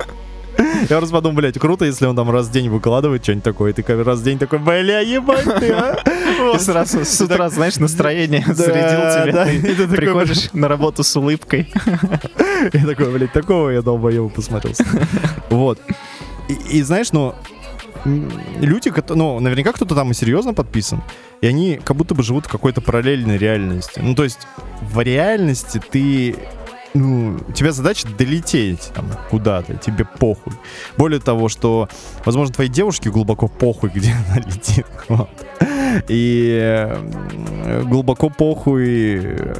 [0.89, 3.75] Я просто подумал, блядь, круто, если он там раз в день выкладывает что-нибудь такое, и
[3.75, 6.63] ты раз в день такой, бля, ебать ты, а!» И Вот.
[6.63, 9.53] сразу с утра, знаешь, настроение Да, зарядил да, тебя.
[9.53, 11.71] и ты Ты такой, приходишь на работу с улыбкой.
[12.73, 14.85] Я такой, блядь, такого я долбоеба посмотрелся.
[15.51, 15.79] Вот.
[16.49, 18.31] И, и знаешь, м,
[18.61, 21.03] люди, ну, наверняка кто-то там и серьезно подписан,
[21.41, 24.01] и они как будто бы живут в какой-то параллельной реальности.
[24.03, 24.47] Ну, то есть
[24.81, 26.37] в реальности ты
[26.95, 30.53] ну, у тебя задача долететь там, куда-то, тебе похуй.
[30.97, 31.89] Более того, что,
[32.25, 34.87] возможно, твоей девушке глубоко похуй, где она летит.
[35.09, 35.29] Вот.
[36.09, 39.55] И э, глубоко похуй, э,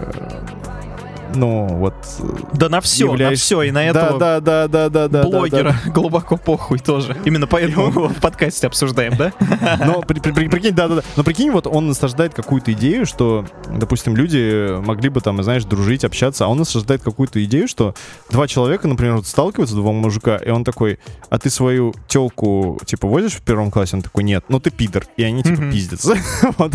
[1.35, 1.95] ну, вот...
[2.21, 2.25] э,
[2.55, 5.23] Да на все, на Являешься- все, и на да, этого да, да, да, да, да,
[5.23, 7.17] блогера глубоко похуй тоже.
[7.25, 9.33] Именно поэтому мы его в подкасте обсуждаем, да?
[9.41, 9.81] да.
[9.85, 11.03] Но при- при- при- прикинь, да, да, да.
[11.17, 16.05] Но прикинь, вот он насаждает какую-то идею, что, допустим, люди могли бы там, знаешь, дружить,
[16.05, 17.95] общаться, а он насаждает какую-то идею, что
[18.31, 20.99] два человека, например, вот сталкиваются, два мужика, и он такой,
[21.31, 23.97] а ты свою телку, типа, возишь в первом классе?
[23.97, 25.05] Он такой, нет, ну ты пидор.
[25.17, 26.15] И они, типа, пиздятся.
[26.59, 26.73] Вот,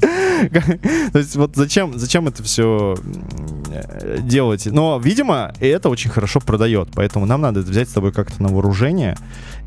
[1.12, 1.36] то есть...
[1.36, 2.96] Вот зачем, зачем это все
[4.20, 4.66] делать?
[4.66, 9.16] Но, видимо, это очень хорошо продает, поэтому нам надо взять с тобой как-то на вооружение.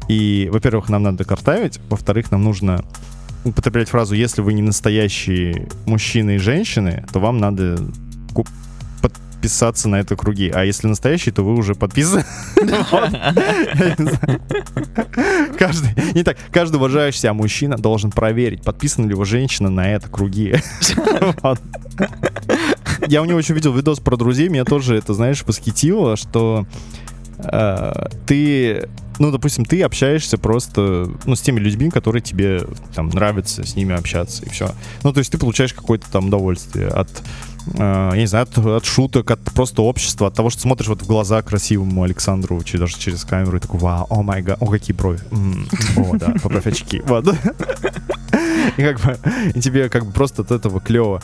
[0.07, 2.83] И, во-первых, нам надо картавить, во-вторых, нам нужно
[3.43, 7.77] употреблять фразу «если вы не настоящие мужчины и женщины, то вам надо
[9.37, 12.25] подписаться на это круги, а если настоящие, то вы уже подписаны».
[15.59, 20.09] Каждый, не так, каждый уважающий себя мужчина должен проверить, подписана ли его женщина на это
[20.09, 20.55] круги.
[23.07, 26.65] Я у него еще видел видос про друзей, меня тоже это, знаешь, восхитило, что
[27.37, 32.63] э, ты, ну, допустим, ты общаешься просто, ну, с теми людьми, которые тебе
[32.95, 34.71] там нравятся, с ними общаться, и все.
[35.03, 37.07] Ну, то есть ты получаешь какое-то там удовольствие от,
[37.75, 41.07] я не знаю, от, от шуток, от просто общества, от того, что смотришь вот в
[41.07, 44.95] глаза красивому Александру, че- даже через камеру, и такой, вау, о май гад, о, какие
[44.95, 45.19] брови.
[45.97, 47.01] О, да, поправь очки.
[47.05, 47.25] Вот.
[48.77, 49.17] И как бы,
[49.55, 51.21] и тебе как бы просто от этого клево.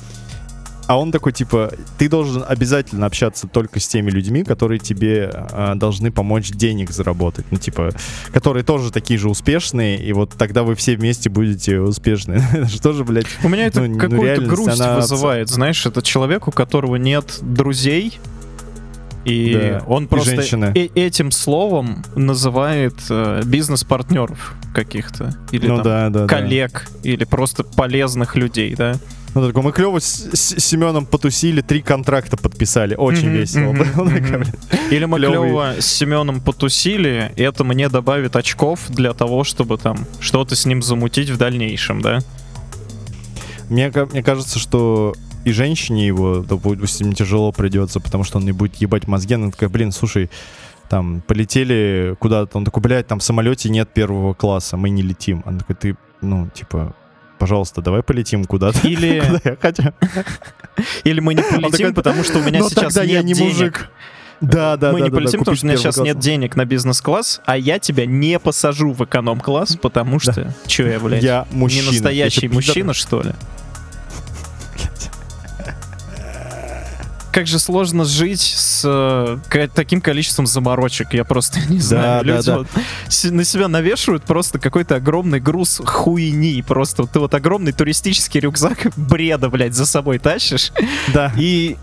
[0.88, 5.75] А он такой, типа, ты должен обязательно общаться только с теми людьми, которые тебе а,
[5.75, 7.45] должны помочь денег заработать.
[7.51, 7.91] Ну, типа,
[8.34, 12.34] которые тоже такие же успешные, и вот тогда вы все вместе будете успешны.
[12.53, 15.49] Это же блядь, У меня это Ну, ну, какую-то реальность, грусть она вызывает.
[15.49, 18.19] Знаешь, это человек, у которого нет друзей,
[19.25, 20.71] и Да, он и просто женщины.
[20.75, 25.36] э- этим словом называет э, бизнес-партнеров каких-то.
[25.51, 26.27] Или ну там да, да, да.
[26.27, 28.95] коллег, или просто полезных людей, да?
[29.36, 33.73] Ну, такой, мы клево с, с Семеном потусили, три контракта подписали, очень весело.
[33.73, 34.09] было.
[34.09, 34.91] Такая, блядь.
[34.91, 35.49] Или мы Клёвый.
[35.49, 40.84] клево с Семеном потусили, это мне добавит очков для того, чтобы там что-то с ним
[40.84, 42.19] замутить в дальнейшем, да?
[43.69, 45.15] Мне, мне кажется, что
[45.45, 49.34] и женщине его, допустим, тяжело придется, потому что он не будет ебать мозги.
[49.34, 50.29] Она такая, блин, слушай,
[50.89, 52.57] там, полетели куда-то.
[52.57, 55.41] Он такой, блядь, там в самолете нет первого класса, мы не летим.
[55.45, 56.95] Она такой, ты, ну, типа,
[57.43, 58.87] пожалуйста, давай полетим куда-то.
[58.87, 59.83] Или, Куда я хочу.
[61.03, 63.51] или мы не полетим, потому что у меня «Но сейчас тогда я нет не денег.
[63.51, 63.89] мужик.
[64.39, 66.23] Да, да, мы да, не да, полетим, да, потому что у меня сейчас нет класс.
[66.25, 70.53] денег на бизнес-класс, а я тебя не посажу в эконом-класс, потому что...
[70.67, 71.81] Че я, блядь, Я мужчина.
[71.81, 73.33] не настоящий мужчина, что ли?
[77.34, 82.23] Как же сложно жить с э, таким количеством заморочек, я просто не знаю.
[82.23, 82.57] да, Люди да.
[82.59, 82.67] вот
[83.09, 86.61] с- на себя навешивают просто какой-то огромный груз хуйни.
[86.61, 90.71] Просто ты вот огромный туристический рюкзак бреда, блядь, за собой тащишь.
[91.13, 91.34] Да.
[91.36, 91.77] И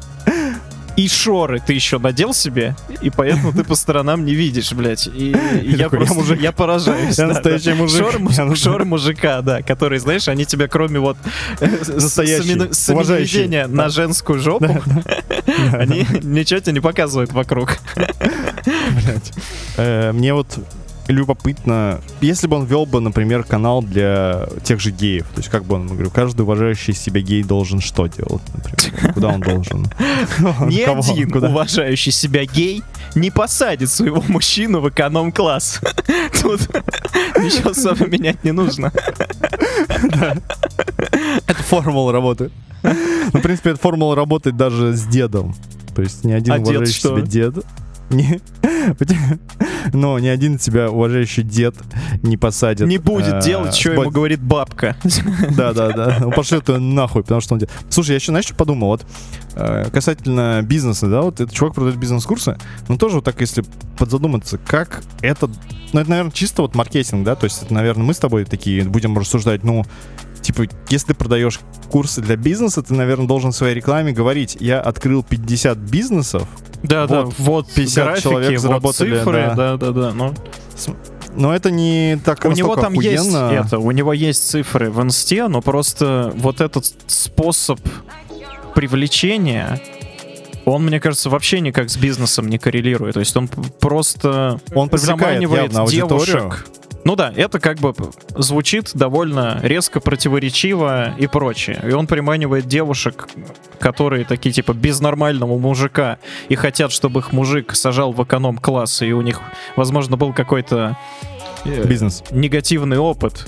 [0.97, 5.07] и шоры ты еще надел себе, и поэтому ты по сторонам не видишь, блядь.
[5.07, 5.31] И,
[5.63, 7.19] и я такой, «Я просто, я поражаюсь.
[7.19, 7.75] Я да, настоящий да.
[7.77, 7.99] мужик.
[8.05, 11.17] Шоры, му- Я шоры мужика, да, которые, знаешь, они тебя кроме вот
[11.61, 13.33] э, с- Настоящий, самину- уважающий.
[13.45, 14.67] самонаведения на женскую жопу,
[15.73, 17.79] они ничего тебе не показывают вокруг.
[17.95, 19.33] Блядь.
[19.77, 20.59] Э, Мне вот
[21.13, 25.65] любопытно, если бы он вел бы, например, канал для тех же геев, то есть как
[25.65, 29.87] бы он, говорю, каждый уважающий себя гей должен что делать, например, куда он должен?
[30.67, 32.83] Ни один уважающий себя гей
[33.15, 35.81] не посадит своего мужчину в эконом-класс.
[36.43, 36.61] Тут
[37.39, 38.93] ничего особо менять не нужно.
[41.47, 42.51] Это формула работы.
[42.83, 45.55] Ну, в принципе, эта формула работает даже с дедом.
[45.95, 47.65] То есть ни один А уважающий себя дед...
[48.11, 48.41] Не,
[49.93, 51.77] но ни один тебя уважающий дед
[52.23, 52.87] не посадит.
[52.87, 54.97] Не будет э, делать, что ему говорит бабка.
[55.57, 56.19] Да, да, да.
[56.25, 57.63] Он пошлет ее нахуй, потому что он.
[57.89, 58.89] Слушай, я еще, знаешь, что подумал?
[58.89, 59.07] Вот
[59.55, 62.57] э, касательно бизнеса, да, вот этот чувак продает бизнес-курсы,
[62.89, 63.65] ну тоже вот так, если
[63.99, 65.51] подзадуматься, как это...
[65.93, 68.85] Ну, это, наверное, чисто вот маркетинг, да, то есть, это, наверное, мы с тобой такие
[68.85, 69.85] будем рассуждать, ну,
[70.43, 71.61] типа, если ты продаешь
[71.91, 76.47] курсы для бизнеса, ты, наверное, должен в своей рекламе говорить, я открыл 50 бизнесов,
[76.83, 79.55] Да, да, Вот, вот 50 графики, человек вот заработали, цифры, да.
[79.55, 80.13] да, да, да.
[80.15, 80.35] Ну,
[81.37, 83.53] но это не так у него там есть охуенно.
[83.65, 87.79] это, у него есть цифры в инсте, но просто вот этот способ
[88.75, 89.81] привлечения,
[90.65, 93.15] он, мне кажется, вообще никак с бизнесом не коррелирует.
[93.15, 96.27] То есть он просто Он привлекает заманивает явно аудиторию.
[96.27, 96.67] девушек.
[97.05, 97.95] Ну да, это как бы
[98.37, 101.83] звучит довольно резко противоречиво и прочее.
[101.89, 103.29] И он приманивает девушек,
[103.79, 109.13] которые такие типа без нормального мужика и хотят, чтобы их мужик сажал в эконом-класс, и
[109.13, 109.41] у них,
[109.77, 110.97] возможно, был какой-то
[111.65, 112.23] э, Бизнес.
[112.31, 113.47] негативный опыт.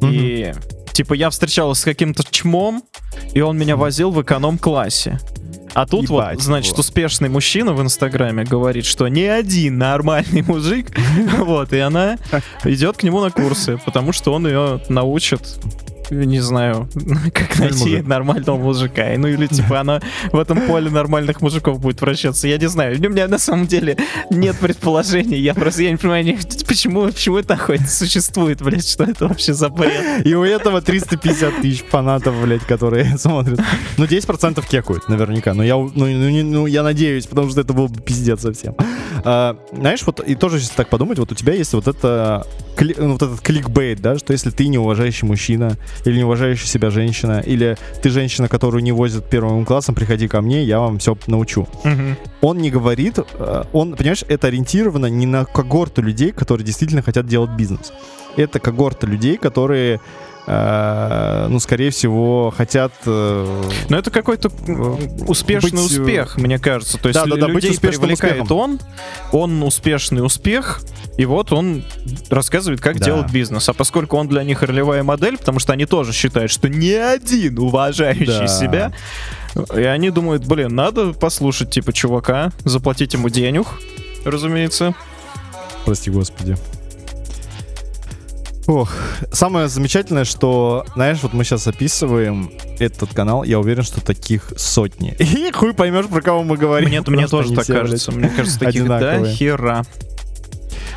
[0.00, 0.10] Мгм.
[0.12, 0.54] И
[0.92, 2.84] типа я встречалась с каким-то чмом,
[3.34, 5.18] и он меня возил в эконом-классе.
[5.76, 6.80] А тут Ебать, вот, значит, вот.
[6.80, 10.86] успешный мужчина в Инстаграме говорит, что ни один нормальный мужик,
[11.36, 12.16] вот, и она
[12.64, 15.42] идет к нему на курсы, потому что он ее научит
[16.10, 16.88] не знаю,
[17.34, 19.04] как найти нормального мужика.
[19.16, 20.00] Ну или типа она
[20.32, 22.48] в этом поле нормальных мужиков будет вращаться.
[22.48, 22.96] Я не знаю.
[22.98, 23.96] У меня на самом деле
[24.30, 25.38] нет предположений.
[25.38, 29.68] Я просто я не понимаю, почему, почему это нахуй существует, блядь, что это вообще за
[29.68, 30.26] бред.
[30.26, 33.60] И у этого 350 тысяч фанатов, блядь, которые смотрят.
[33.96, 35.54] Ну, 10% кекают, наверняка.
[35.54, 38.76] Но я, ну, ну, ну, я надеюсь, потому что это был бы пиздец совсем.
[39.24, 42.46] А, знаешь, вот и тоже, если так подумать, вот у тебя есть вот это
[42.98, 47.76] ну, вот этот кликбейт, да, что если ты неуважающий мужчина или неуважающая себя женщина, или
[48.02, 51.68] ты женщина, которую не возят первым классом, приходи ко мне, я вам все научу.
[52.40, 57.26] Он не говорит, э, он, понимаешь, это ориентировано не на когорту людей, которые действительно хотят
[57.26, 57.92] делать бизнес.
[58.36, 60.00] Это когорта людей, которые,
[60.46, 62.92] ну, скорее всего, хотят...
[63.04, 64.96] э, Но это какой-то м,
[65.28, 66.98] успешный Быть, э, успех, мне кажется.
[66.98, 68.56] То есть Да-да-да, быть людей успешным привлекает успехом.
[68.58, 68.80] он,
[69.32, 70.82] он успешный успех,
[71.18, 71.82] и вот он
[72.30, 73.04] рассказывает, как Да.
[73.06, 73.68] делать бизнес.
[73.68, 77.58] А поскольку он для них ролевая модель, потому что они тоже считают, что ни один
[77.58, 78.46] уважающий Да.
[78.46, 78.92] себя,
[79.76, 83.66] и они думают, блин, надо послушать типа чувака, заплатить ему денег,
[84.24, 84.94] разумеется.
[85.84, 86.56] Прости, господи.
[88.66, 88.92] Ох,
[89.32, 95.14] самое замечательное, что, знаешь, вот мы сейчас описываем этот канал, я уверен, что таких сотни.
[95.18, 96.88] И хуй поймешь, про кого мы говорим.
[96.88, 98.10] Мне, мне тоже так кажется.
[98.10, 99.34] Мне кажется, таких до одинаковые.
[99.34, 99.82] хера.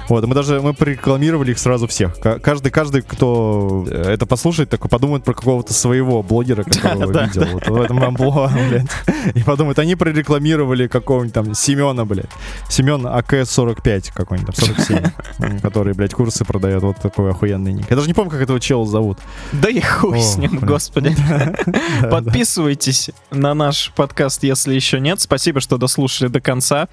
[0.10, 2.20] Вот, мы даже мы прорекламировали их сразу всех.
[2.20, 7.46] Ка- Каждый, каждый, кто это послушает, такой подумает про какого-то своего блогера, которого да, видел.
[7.54, 8.88] Вот в этом амплуа, блядь.
[9.36, 12.30] И подумает, они прорекламировали какого-нибудь там Семена, блядь.
[12.70, 15.12] Семен АК-45 какой-нибудь, там, 47.
[15.40, 16.82] м, Который, блядь, курсы продает.
[16.84, 17.86] Вот такой охуенный ник.
[17.90, 19.20] Я даже не помню, как этого чела зовут.
[19.52, 20.66] Да и хуй О, с ним, блин.
[20.66, 21.16] господи.
[21.30, 21.54] Да,
[22.02, 22.08] да.
[22.10, 25.20] Подписывайтесь на наш подкаст, если еще нет.
[25.22, 26.88] Спасибо, что дослушали до конца.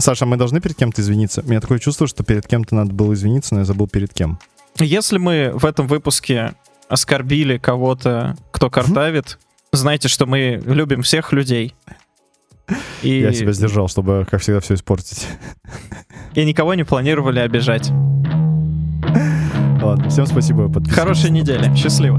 [0.00, 1.42] Саша, мы должны перед кем-то извиниться?
[1.44, 4.38] У меня такое чувство, что перед кем-то надо было извиниться, но я забыл перед кем.
[4.78, 6.54] Если мы в этом выпуске
[6.88, 9.38] оскорбили кого-то, кто картавит,
[9.72, 11.74] знайте, что мы любим всех людей.
[13.02, 15.26] И, Я себя сдержал, чтобы, как всегда, все испортить.
[16.34, 17.90] и никого не планировали обижать.
[19.82, 20.64] Ладно, всем спасибо.
[20.68, 20.94] подписывайтесь.
[20.94, 21.74] Хорошей недели.
[21.74, 22.18] Счастливо.